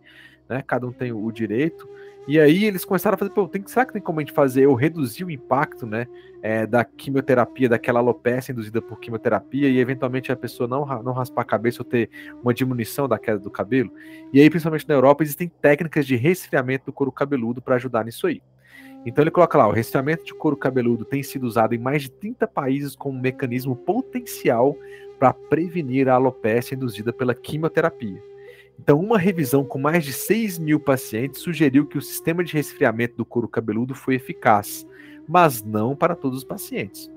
[0.49, 0.61] né?
[0.67, 1.87] Cada um tem o direito.
[2.27, 4.67] E aí eles começaram a fazer, pô, tem, será que tem como a gente fazer
[4.67, 6.07] ou reduzir o impacto, né,
[6.41, 11.41] é, da quimioterapia, daquela alopecia induzida por quimioterapia e eventualmente a pessoa não, não raspar
[11.41, 12.09] a cabeça ou ter
[12.43, 13.91] uma diminuição da queda do cabelo?
[14.31, 18.27] E aí, principalmente na Europa, existem técnicas de resfriamento do couro cabeludo para ajudar nisso
[18.27, 18.41] aí.
[19.05, 22.11] Então ele coloca lá: o resfriamento de couro cabeludo tem sido usado em mais de
[22.11, 24.77] 30 países como um mecanismo potencial
[25.19, 28.30] para prevenir a alopecia induzida pela quimioterapia.
[28.79, 33.15] Então, uma revisão com mais de 6 mil pacientes sugeriu que o sistema de resfriamento
[33.15, 34.87] do couro cabeludo foi eficaz,
[35.27, 37.11] mas não para todos os pacientes.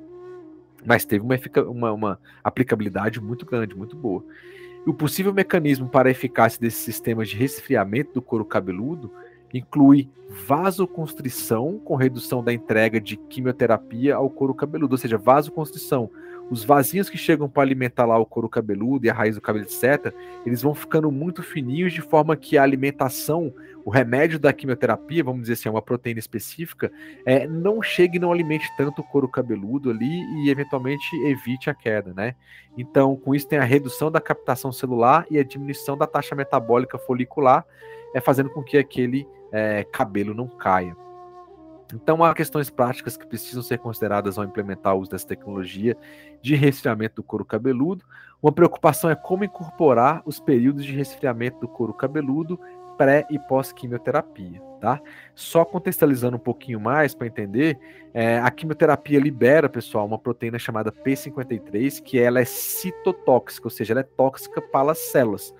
[0.84, 1.38] Mas teve uma,
[1.70, 4.22] uma, uma aplicabilidade muito grande, muito boa.
[4.86, 9.10] E o possível mecanismo para a eficácia desses sistemas de resfriamento do couro cabeludo
[9.52, 10.10] inclui
[10.46, 16.10] vasoconstrição com redução da entrega de quimioterapia ao couro cabeludo, ou seja, vasoconstrição.
[16.50, 19.64] Os vasinhos que chegam para alimentar lá o couro cabeludo e a raiz do cabelo,
[19.64, 20.14] etc.,
[20.44, 23.52] eles vão ficando muito fininhos de forma que a alimentação,
[23.84, 26.92] o remédio da quimioterapia, vamos dizer assim, é uma proteína específica,
[27.24, 31.74] é, não chegue e não alimente tanto o couro cabeludo ali e eventualmente evite a
[31.74, 32.34] queda, né?
[32.76, 36.98] Então, com isso tem a redução da captação celular e a diminuição da taxa metabólica
[36.98, 37.64] folicular,
[38.14, 40.94] é fazendo com que aquele é, cabelo não caia.
[41.94, 45.96] Então, há questões práticas que precisam ser consideradas ao implementar o uso dessa tecnologia
[46.42, 48.04] de resfriamento do couro cabeludo.
[48.42, 52.58] Uma preocupação é como incorporar os períodos de resfriamento do couro cabeludo
[52.96, 55.00] pré e pós-quimioterapia, tá?
[55.34, 57.78] Só contextualizando um pouquinho mais para entender,
[58.12, 63.92] é, a quimioterapia libera, pessoal, uma proteína chamada P53, que ela é citotóxica, ou seja,
[63.92, 65.54] ela é tóxica para as células.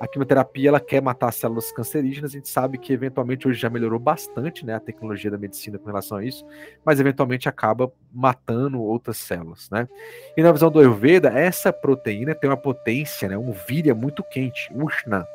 [0.00, 3.98] A quimioterapia ela quer matar células cancerígenas, a gente sabe que eventualmente hoje já melhorou
[3.98, 6.46] bastante né, a tecnologia da medicina com relação a isso,
[6.84, 9.68] mas eventualmente acaba matando outras células.
[9.70, 9.88] Né?
[10.36, 14.70] E na visão do Ayurveda, essa proteína tem uma potência, né, um víria muito quente,
[14.72, 15.26] Ushna,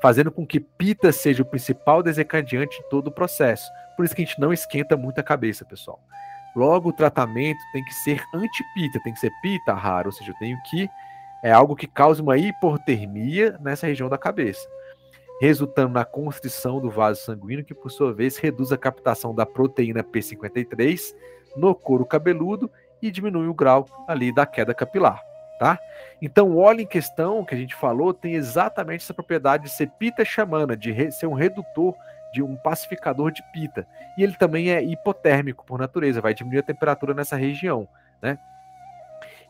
[0.00, 3.68] fazendo com que Pita seja o principal desencadeante de todo o processo.
[3.96, 6.00] Por isso que a gente não esquenta muito a cabeça, pessoal.
[6.54, 10.38] Logo, o tratamento tem que ser anti-pita, tem que ser pita raro, ou seja, eu
[10.38, 10.88] tenho que
[11.42, 14.66] é algo que causa uma hipotermia nessa região da cabeça,
[15.40, 20.02] resultando na constrição do vaso sanguíneo, que por sua vez reduz a captação da proteína
[20.02, 21.14] P53
[21.56, 22.70] no couro cabeludo
[23.00, 25.22] e diminui o grau ali da queda capilar,
[25.58, 25.78] tá?
[26.20, 29.90] Então o óleo em questão que a gente falou tem exatamente essa propriedade de ser
[29.98, 31.94] pita xamana, de ser um redutor
[32.32, 33.86] de um pacificador de pita.
[34.18, 37.88] E ele também é hipotérmico por natureza, vai diminuir a temperatura nessa região,
[38.20, 38.38] né?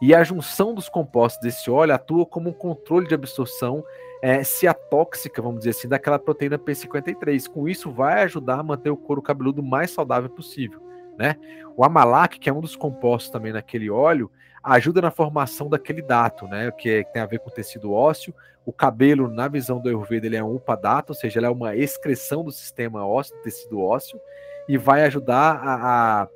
[0.01, 3.82] E a junção dos compostos desse óleo atua como um controle de absorção
[4.22, 4.42] é,
[4.90, 7.49] tóxica, vamos dizer assim, daquela proteína P53.
[7.49, 10.80] Com isso, vai ajudar a manter o couro cabeludo mais saudável possível.
[11.18, 11.36] Né?
[11.76, 14.30] O amalac, que é um dos compostos também naquele óleo,
[14.62, 16.70] ajuda na formação daquele dato, né?
[16.72, 18.34] Que, é, que tem a ver com o tecido ósseo.
[18.64, 21.76] O cabelo, na visão do Ayurveda, ele é um upadato, ou seja, ele é uma
[21.76, 24.20] excreção do sistema ósseo, do tecido ósseo,
[24.68, 26.28] e vai ajudar a, a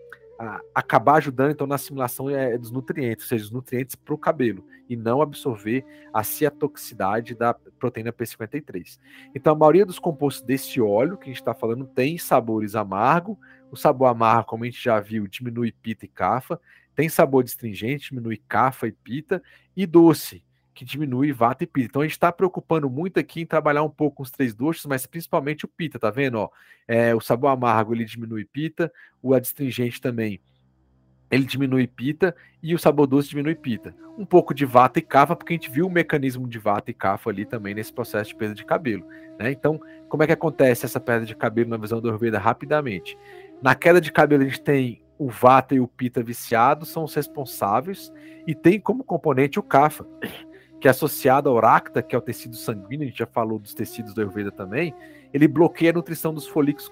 [0.74, 4.64] acabar ajudando então na assimilação é, dos nutrientes, ou seja, os nutrientes para o cabelo,
[4.88, 8.98] e não absorver a ciatoxicidade da proteína P53.
[9.34, 13.38] Então, a maioria dos compostos desse óleo que a gente está falando tem sabores amargo.
[13.70, 16.60] O sabor amargo, como a gente já viu, diminui pita e cafa.
[16.94, 19.42] Tem sabor astringente, diminui cafa e pita.
[19.76, 20.42] E doce,
[20.74, 21.86] que diminui vata e pita.
[21.86, 24.86] Então a gente está preocupando muito aqui em trabalhar um pouco com os três doces,
[24.86, 26.38] mas principalmente o pita, tá vendo?
[26.38, 26.50] Ó,
[26.86, 28.92] é, o sabor amargo ele diminui pita,
[29.22, 30.40] o adstringente também
[31.30, 33.94] ele diminui pita e o sabor doce diminui pita.
[34.18, 36.94] Um pouco de vata e cafa, porque a gente viu o mecanismo de vata e
[36.94, 39.06] cafa ali também nesse processo de perda de cabelo.
[39.38, 39.52] Né?
[39.52, 42.38] Então, como é que acontece essa perda de cabelo na visão do Ayurveda?
[42.38, 43.16] Rapidamente.
[43.62, 47.14] Na queda de cabelo, a gente tem o vata e o pita viciados, são os
[47.14, 48.12] responsáveis,
[48.46, 50.06] e tem como componente o kafa
[50.80, 53.74] que é associado ao racta, que é o tecido sanguíneo, a gente já falou dos
[53.74, 54.94] tecidos do Ayurveda também,
[55.32, 56.90] ele bloqueia a nutrição dos folículos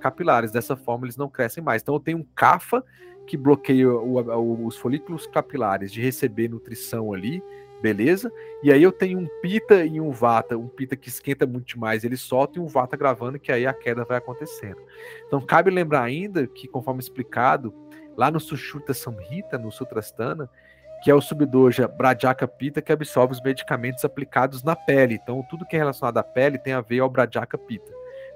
[0.00, 1.82] capilares, dessa forma eles não crescem mais.
[1.82, 2.82] Então eu tenho um CAFA
[3.26, 7.42] que bloqueia o, o, os folículos capilares de receber nutrição ali,
[7.82, 8.32] beleza?
[8.62, 12.04] E aí eu tenho um pita e um vata, um pita que esquenta muito mais,
[12.04, 14.80] ele solta e um vata gravando, que aí a queda vai acontecendo.
[15.26, 17.74] Então cabe lembrar ainda que, conforme explicado,
[18.16, 20.48] lá no Sushruta Samhita, no Sutrastana,
[21.02, 25.18] que é o subdoja Bradjaka Pita, que absorve os medicamentos aplicados na pele.
[25.22, 27.92] Então, tudo que é relacionado à pele tem a ver ao Bradjaka Pita,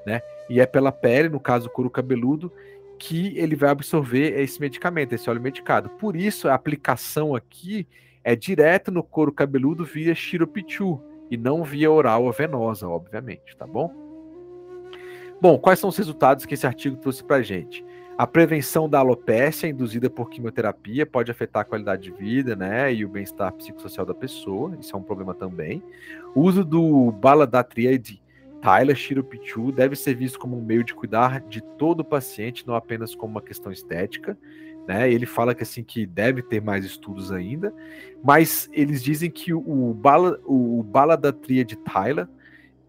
[0.06, 0.20] né?
[0.48, 2.52] E é pela pele, no caso o couro cabeludo,
[2.98, 5.88] que ele vai absorver esse medicamento, esse óleo medicado.
[5.90, 7.88] Por isso, a aplicação aqui
[8.22, 11.00] é direto no couro cabeludo via Shiropichu
[11.30, 13.90] e não via oral ou venosa, obviamente, tá bom?
[15.40, 17.82] Bom, quais são os resultados que esse artigo trouxe para gente?
[18.20, 23.02] A prevenção da alopecia induzida por quimioterapia pode afetar a qualidade de vida, né, e
[23.02, 24.76] o bem-estar psicossocial da pessoa.
[24.78, 25.82] Isso é um problema também.
[26.34, 27.98] O uso do baladatria
[28.60, 32.74] Tyler Shiropichu deve ser visto como um meio de cuidar de todo o paciente, não
[32.74, 34.36] apenas como uma questão estética.
[34.86, 35.10] Né?
[35.10, 37.72] Ele fala que assim que deve ter mais estudos ainda,
[38.22, 42.28] mas eles dizem que o, bala, o baladatria de Tyler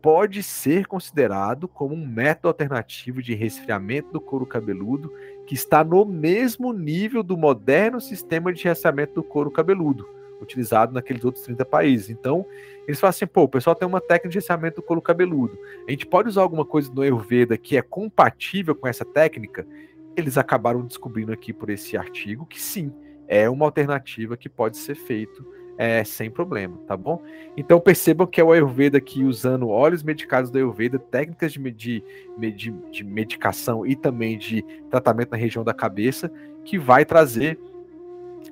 [0.02, 5.14] pode ser considerado como um método alternativo de resfriamento do couro cabeludo
[5.46, 10.08] que está no mesmo nível do moderno sistema de resfriamento do couro cabeludo,
[10.42, 12.10] utilizado naqueles outros 30 países.
[12.10, 12.46] Então,
[12.88, 15.58] eles falam assim, pô, o pessoal tem uma técnica de resfriamento do couro cabeludo.
[15.88, 19.68] A gente pode usar alguma coisa do Ayurveda que é compatível com essa técnica?
[20.16, 22.92] Eles acabaram descobrindo aqui por esse artigo que sim,
[23.28, 27.24] é uma alternativa que pode ser feito é, sem problema, tá bom?
[27.58, 32.04] Então percebam que é o Ayurveda aqui usando óleos medicados do Ayurveda, técnicas de, de,
[32.52, 34.62] de, de medicação e também de
[34.92, 36.32] tratamento na região da cabeça,
[36.64, 37.60] que vai trazer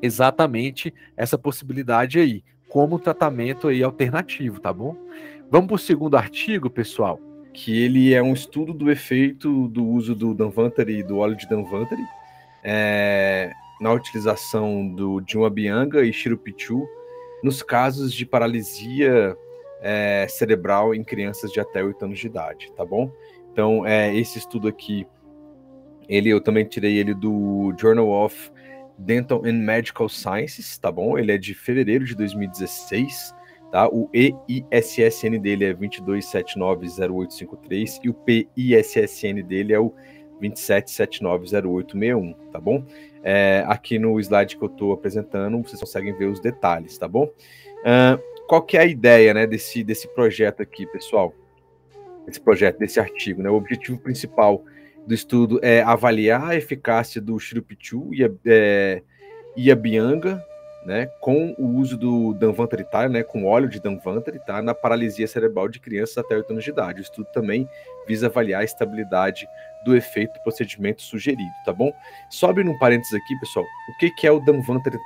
[0.01, 4.97] exatamente essa possibilidade aí, como tratamento aí alternativo, tá bom?
[5.51, 7.19] Vamos para o segundo artigo, pessoal,
[7.53, 12.01] que ele é um estudo do efeito do uso do Danvantari, do óleo de Danvantari,
[12.63, 16.89] é, na utilização do, de uma bianga e Shirupichu
[17.43, 19.35] nos casos de paralisia
[19.81, 23.11] é, cerebral em crianças de até 8 anos de idade, tá bom?
[23.51, 25.07] Então, é, esse estudo aqui,
[26.07, 28.51] ele eu também tirei ele do Journal of
[28.97, 31.17] Dental and Medical Sciences, tá bom?
[31.17, 33.33] Ele é de fevereiro de 2016,
[33.71, 33.87] tá?
[33.87, 39.93] O EISSN dele é 22790853 e o PISSN dele é o
[40.41, 42.83] 27790861, tá bom?
[43.23, 47.25] É, aqui no slide que eu estou apresentando, vocês conseguem ver os detalhes, tá bom?
[47.25, 51.33] Uh, qual que é a ideia né, desse, desse projeto aqui, pessoal?
[52.27, 53.49] Esse projeto, desse artigo, né?
[53.49, 54.63] O objetivo principal
[55.05, 59.01] do estudo é avaliar a eficácia do Shrupichu e a, é,
[59.55, 60.43] e a Bianga,
[60.85, 65.67] né, com o uso do Danvantari, né, com óleo de Danvantari, tá, na paralisia cerebral
[65.67, 67.01] de crianças até 8 anos de idade.
[67.01, 67.69] O estudo também
[68.07, 69.47] visa avaliar a estabilidade
[69.83, 71.93] do efeito do procedimento sugerido, tá bom?
[72.29, 74.41] Sobe num parênteses aqui, pessoal, o que, que é o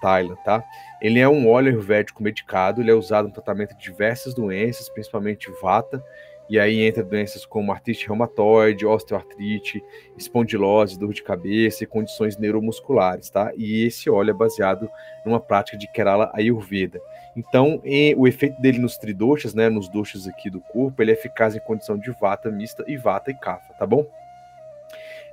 [0.01, 0.63] Thailand, tá?
[1.01, 5.51] Ele é um óleo ayurvédico medicado, ele é usado no tratamento de diversas doenças, principalmente
[5.61, 6.03] vata,
[6.49, 9.83] e aí entra doenças como artrite reumatoide, osteoartrite,
[10.17, 13.51] espondilose, dor de cabeça e condições neuromusculares, tá?
[13.55, 14.89] E esse óleo é baseado
[15.25, 17.01] numa prática de Kerala Ayurveda.
[17.35, 17.81] Então,
[18.17, 21.59] o efeito dele nos tridoshas, né, nos doshas aqui do corpo, ele é eficaz em
[21.59, 24.05] condição de vata mista e vata e kapha, tá bom?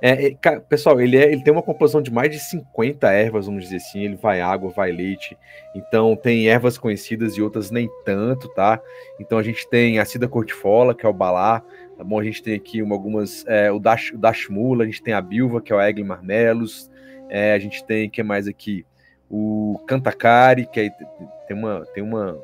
[0.01, 3.65] É, é, pessoal, ele, é, ele tem uma composição de mais de 50 ervas, vamos
[3.65, 4.03] dizer assim.
[4.03, 5.37] Ele vai água, vai leite.
[5.75, 8.81] Então, tem ervas conhecidas e outras nem tanto, tá?
[9.19, 11.61] Então, a gente tem a cida cortifola, que é o balá.
[11.95, 12.19] Tá bom?
[12.19, 13.45] A gente tem aqui uma, algumas.
[13.45, 16.89] É, o, dash, o dashmula, a gente tem a bilva, que é o Egli marmelos.
[17.29, 18.83] É, a gente tem, que mais aqui?
[19.29, 20.91] O cantacari, que
[21.47, 22.37] tem uma, tem uma,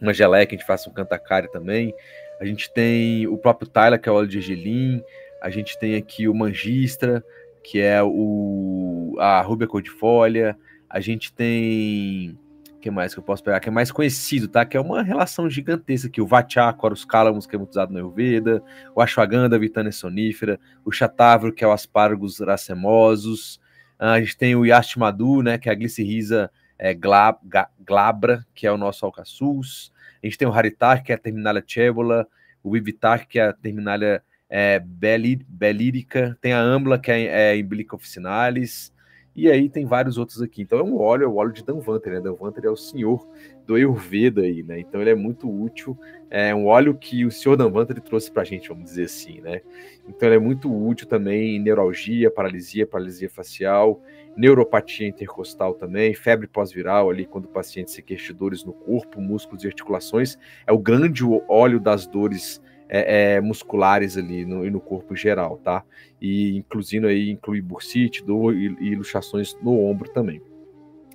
[0.00, 1.92] uma geleia que a gente faz um cantacari também.
[2.40, 5.02] A gente tem o próprio Tyler, que é o óleo de gergelim.
[5.40, 7.24] A gente tem aqui o Mangistra,
[7.62, 10.56] que é o a Rubia Codifolha.
[10.88, 12.38] A gente tem
[12.80, 13.60] que mais que eu posso pegar?
[13.60, 14.64] Que é mais conhecido, tá?
[14.64, 16.20] Que é uma relação gigantesca aqui.
[16.20, 18.62] O Vachakra, os cálamos, que é muito usado no Ayurveda.
[18.94, 20.58] O Ashwagandha, Vitânia sonífera.
[20.84, 23.60] O Chatavro, que é o Aspargos racemosos.
[23.98, 25.58] Ah, a gente tem o Yastimadu, né?
[25.58, 29.92] Que é a Glicirrhiza é, glabra, que é o nosso alcaçuz.
[30.22, 32.26] A gente tem o Haritar, que é a Terminalia Cebola.
[32.62, 38.92] O Vivitar, que é a Terminalia é, Belírica, tem a Ambla, que é, é officinalis,
[39.34, 40.62] e aí tem vários outros aqui.
[40.62, 42.20] Então é um óleo, é o óleo de Danvanter, né?
[42.20, 43.26] Danvanter é o senhor
[43.64, 44.80] do Ayurveda aí, né?
[44.80, 45.96] Então ele é muito útil,
[46.28, 49.60] é um óleo que o senhor Danvanter trouxe pra gente, vamos dizer assim, né?
[50.08, 54.02] Então ele é muito útil também em neuralgia, paralisia, paralisia facial,
[54.36, 59.20] neuropatia intercostal também, febre pós-viral ali, quando o paciente se queixa de dores no corpo,
[59.20, 60.36] músculos e articulações,
[60.66, 62.60] é o grande óleo das dores
[62.90, 65.84] é, é, musculares ali no, no corpo geral, tá?
[66.20, 70.42] E inclusive aí inclui bursite, dor e, e luxações no ombro também.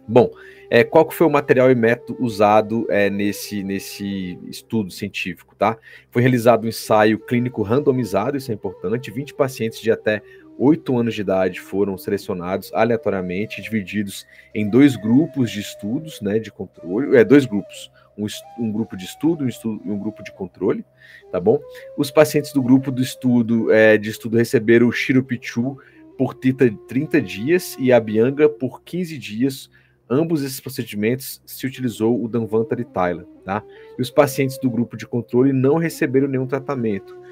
[0.08, 0.32] Bom,
[0.70, 5.78] é, qual que foi o material e método usado é, nesse, nesse estudo científico, tá?
[6.12, 10.22] Foi realizado um ensaio clínico randomizado, isso é importante, 20 pacientes de até
[10.58, 16.52] 8 anos de idade foram selecionados aleatoriamente, divididos em dois grupos de estudos, né, de
[16.52, 18.26] controle, é, dois grupos, um,
[18.58, 20.86] um grupo de estudo, um estudo e um grupo de controle,
[21.32, 21.60] tá bom?
[21.98, 25.78] Os pacientes do grupo do estudo é, de estudo receberam o Shirupichu
[26.18, 29.70] por 30 dias e a Bianga por 15 dias.
[30.10, 33.64] Ambos esses procedimentos se utilizou o Danvantari Thailand, tá?
[33.98, 37.26] E os pacientes do grupo de controle não receberam nenhum tratamento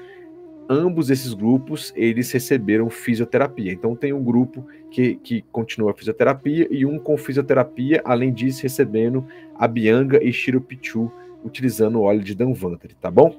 [0.68, 3.72] ambos esses grupos eles receberam fisioterapia.
[3.72, 8.62] Então tem um grupo que, que continua a fisioterapia e um com fisioterapia, além disso
[8.62, 11.10] recebendo a Bianga e Shirupichu
[11.44, 13.36] utilizando o óleo de Danvantari, tá bom?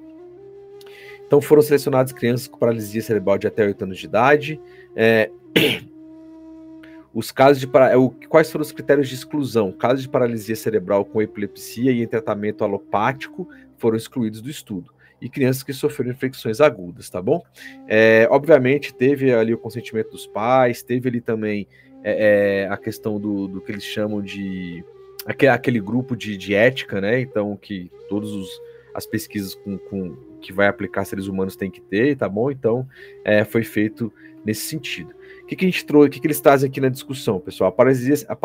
[1.26, 4.62] Então foram selecionadas crianças com paralisia cerebral de até 8 anos de idade.
[4.96, 5.32] É...
[7.14, 7.94] Os casos de para...
[7.94, 7.96] É
[8.28, 9.72] quais foram os critérios de exclusão?
[9.72, 13.48] Casos de paralisia cerebral com epilepsia e em tratamento alopático
[13.78, 14.92] foram excluídos do estudo.
[15.22, 17.44] E crianças que sofreram infecções agudas, tá bom?
[17.88, 21.68] É, obviamente, teve ali o consentimento dos pais, teve ali também
[22.04, 24.84] é, é, a questão do, do, que eles chamam de
[25.26, 27.20] aquele, aquele grupo de, de, ética, né?
[27.20, 28.30] Então, que todas
[28.94, 32.52] as pesquisas com, com, que vai aplicar seres humanos têm que ter, tá bom?
[32.52, 32.88] Então,
[33.24, 34.14] é, foi feito
[34.46, 35.16] nesse sentido.
[35.42, 37.70] O que, que a gente trouxe, o que, que eles trazem aqui na discussão, pessoal?
[37.70, 38.36] A paralisia, a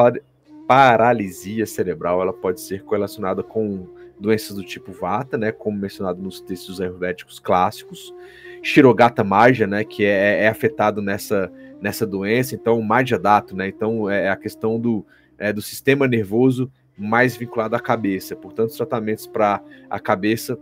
[0.66, 3.86] paralisia cerebral ela pode ser correlacionada com
[4.20, 8.14] doenças do tipo Vata, né, como mencionado nos textos ayurvédicos clássicos,
[8.62, 11.50] Shirogata Marja, né, que é, é afetado nessa,
[11.80, 15.04] nessa doença, então Madhya Dato, né, então é a questão do,
[15.38, 20.58] é, do sistema nervoso mais vinculado à cabeça, portanto os tratamentos para a cabeça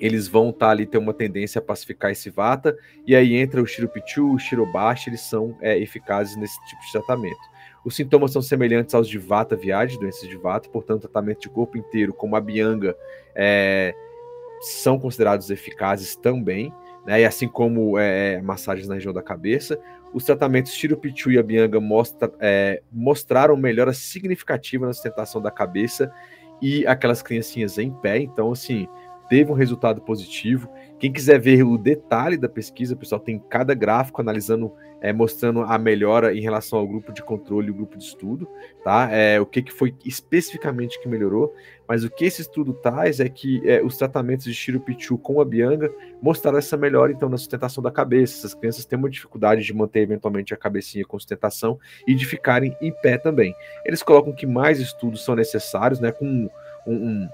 [0.00, 2.74] eles vão estar tá ali ter uma tendência a pacificar esse vata,
[3.06, 7.50] e aí entra o Shiropichu, o Shirobashi, eles são é, eficazes nesse tipo de tratamento.
[7.84, 11.78] Os sintomas são semelhantes aos de Vata Viade, doenças de Vata, portanto, tratamento de corpo
[11.78, 12.96] inteiro, como a Bianga,
[13.34, 13.94] é,
[14.60, 16.72] são considerados eficazes também,
[17.06, 17.22] né?
[17.22, 19.80] E assim como é massagens na região da cabeça.
[20.12, 26.12] Os tratamentos Tirupichu e a Bianga mostra, é, mostraram melhora significativa na sustentação da cabeça
[26.60, 28.18] e aquelas criancinhas em pé.
[28.18, 28.86] Então, assim,
[29.28, 30.68] teve um resultado positivo.
[31.00, 34.70] Quem quiser ver o detalhe da pesquisa, pessoal, tem cada gráfico analisando,
[35.00, 38.46] é, mostrando a melhora em relação ao grupo de controle e o grupo de estudo,
[38.84, 39.08] tá?
[39.10, 41.54] É, o que, que foi especificamente que melhorou,
[41.88, 45.44] mas o que esse estudo traz é que é, os tratamentos de Shirupichu com a
[45.44, 45.90] Bianga
[46.20, 48.36] mostraram essa melhora, então, na sustentação da cabeça.
[48.36, 52.76] Essas crianças têm uma dificuldade de manter, eventualmente, a cabecinha com sustentação e de ficarem
[52.78, 53.54] em pé também.
[53.86, 56.50] Eles colocam que mais estudos são necessários, né, com um,
[56.92, 57.28] um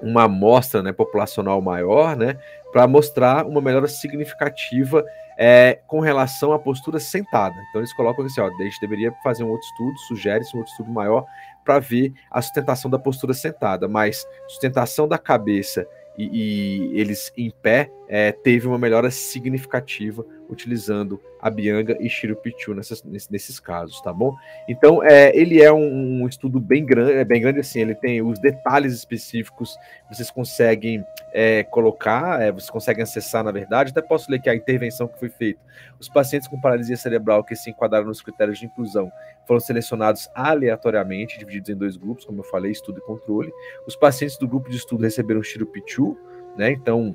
[0.00, 2.38] uma amostra né, populacional maior, né,
[2.72, 5.04] para mostrar uma melhora significativa
[5.36, 7.54] é, com relação à postura sentada.
[7.68, 10.72] Então eles colocam assim, ó, a gente deveria fazer um outro estudo, sugere-se um outro
[10.72, 11.24] estudo maior
[11.64, 15.86] para ver a sustentação da postura sentada, mas sustentação da cabeça
[16.16, 22.74] e, e eles em pé é, teve uma melhora significativa utilizando a Bianga e Shirupichu
[22.74, 24.34] nessas, nesses casos, tá bom?
[24.66, 28.22] Então, é, ele é um, um, estudo bem grande, é bem grande assim, ele tem
[28.22, 29.76] os detalhes específicos,
[30.10, 34.54] vocês conseguem é, colocar, é, vocês conseguem acessar, na verdade, até posso ler que a
[34.54, 35.60] intervenção que foi feita.
[36.00, 39.12] Os pacientes com paralisia cerebral que se enquadraram nos critérios de inclusão
[39.46, 43.52] foram selecionados aleatoriamente, divididos em dois grupos, como eu falei, estudo e controle.
[43.86, 46.16] Os pacientes do grupo de estudo receberam Shirupichu,
[46.56, 47.14] né, então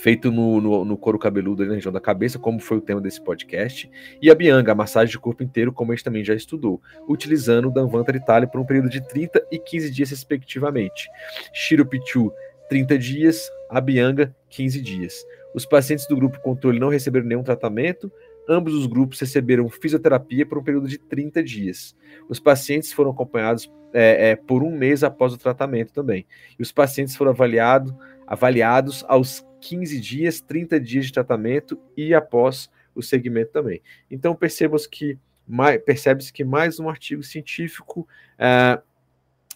[0.00, 3.20] feito no, no, no, couro cabeludo na região da cabeça, como foi o tema desse
[3.20, 3.90] podcast,
[4.20, 7.68] e a Bianga, a massagem de corpo inteiro, como a gente também já estudou, utilizando
[7.68, 11.08] o Danvanta Itália por um período de 30 e 15 dias, respectivamente.
[11.52, 12.32] Shirupichu,
[12.70, 15.24] 30 dias, a Bianga, 15 dias.
[15.54, 18.10] Os pacientes do grupo controle não receberam nenhum tratamento,
[18.48, 21.94] ambos os grupos receberam fisioterapia por um período de 30 dias.
[22.28, 26.26] Os pacientes foram acompanhados é, é, por um mês após o tratamento também.
[26.58, 27.94] E os pacientes foram avaliado,
[28.26, 33.80] avaliados aos 15 dias, 30 dias de tratamento e após o segmento também.
[34.10, 35.18] Então percebemos que
[35.84, 38.06] percebe-se que mais um artigo científico
[38.38, 38.80] é,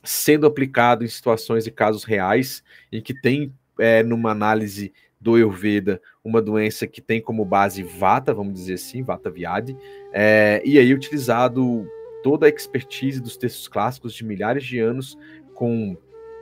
[0.02, 6.00] sendo aplicado em situações e casos reais, em que tem é, numa análise do Ayurveda
[6.22, 9.76] uma doença que tem como base Vata, vamos dizer assim, Vata Viade,
[10.12, 11.88] é, e aí utilizado
[12.22, 15.16] toda a expertise dos textos clássicos de milhares de anos
[15.54, 15.96] com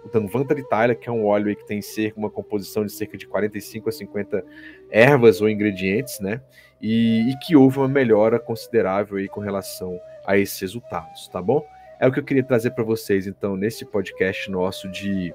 [0.05, 3.27] o Tanvanta Italia, que é um óleo que tem cerca, uma composição de cerca de
[3.27, 4.45] 45 a 50
[4.91, 6.41] ervas ou ingredientes, né?
[6.81, 11.65] E, e que houve uma melhora considerável aí com relação a esses resultados, tá bom?
[12.01, 15.33] É o que eu queria trazer para vocês, então, nesse podcast nosso de,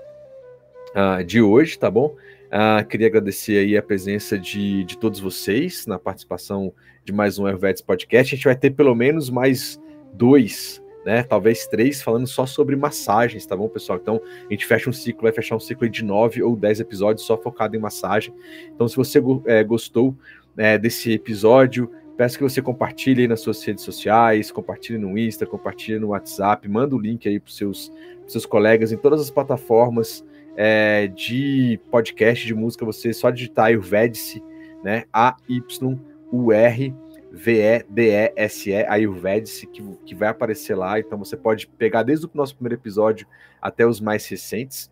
[0.94, 2.16] uh, de hoje, tá bom?
[2.48, 6.74] Uh, queria agradecer aí a presença de, de todos vocês na participação
[7.06, 8.34] de mais um Ayurvedas Podcast.
[8.34, 9.80] A gente vai ter pelo menos mais
[10.14, 11.24] dois né?
[11.24, 13.98] Talvez três falando só sobre massagens, tá bom, pessoal?
[13.98, 17.26] Então a gente fecha um ciclo, vai fechar um ciclo de nove ou dez episódios
[17.26, 18.34] só focado em massagem.
[18.76, 20.14] Então, se você é, gostou
[20.58, 25.46] é, desse episódio, peço que você compartilhe aí nas suas redes sociais, compartilhe no Insta,
[25.46, 27.90] compartilhe no WhatsApp, manda o link aí para os seus,
[28.28, 30.26] seus colegas em todas as plataformas
[30.58, 32.84] é, de podcast, de música.
[32.84, 34.44] Você só digitar Ayurvedice,
[34.84, 35.06] né?
[35.14, 36.94] A-Y-U-R
[37.38, 41.00] V-E-D-E-S-E, Ayurvedic, que, que vai aparecer lá.
[41.00, 43.28] Então você pode pegar desde o nosso primeiro episódio
[43.62, 44.92] até os mais recentes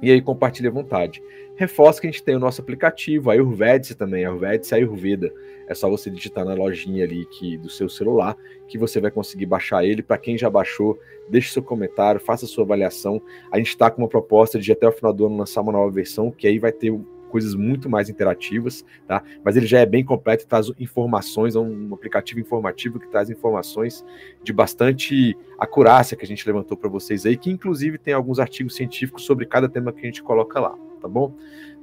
[0.00, 1.22] e aí compartilhe à vontade.
[1.56, 5.32] Reforça que a gente tem o nosso aplicativo, Ayurvedic também, Ayurvedic Ayurveda.
[5.68, 8.36] É só você digitar na lojinha ali que, do seu celular
[8.68, 10.02] que você vai conseguir baixar ele.
[10.02, 10.98] Para quem já baixou,
[11.28, 13.22] deixe seu comentário, faça sua avaliação.
[13.50, 15.90] A gente está com uma proposta de até o final do ano lançar uma nova
[15.90, 16.92] versão, que aí vai ter
[17.34, 19.20] coisas muito mais interativas, tá?
[19.42, 24.04] Mas ele já é bem completo, traz informações, é um aplicativo informativo que traz informações
[24.44, 28.76] de bastante acurácia que a gente levantou para vocês aí, que inclusive tem alguns artigos
[28.76, 31.34] científicos sobre cada tema que a gente coloca lá, tá bom?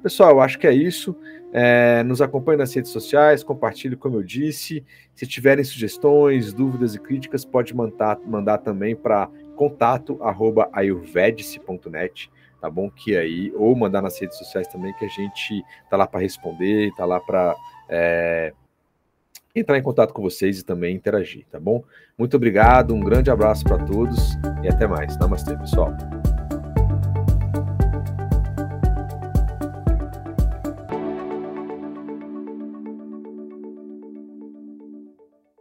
[0.02, 1.14] Pessoal, eu acho que é isso.
[1.52, 4.86] É, nos acompanhe nas redes sociais, compartilhe, como eu disse.
[5.14, 12.32] Se tiverem sugestões, dúvidas e críticas, pode mandar, mandar também para contato@ayurvedice.net,
[12.62, 12.90] tá bom?
[12.90, 16.94] Que aí ou mandar nas redes sociais também que a gente tá lá para responder,
[16.96, 17.56] tá lá para
[17.90, 18.54] é,
[19.56, 21.84] entrar em contato com vocês e também interagir, tá bom?
[22.18, 25.18] Muito obrigado, um grande abraço para todos e até mais.
[25.18, 25.92] Namastê, pessoal.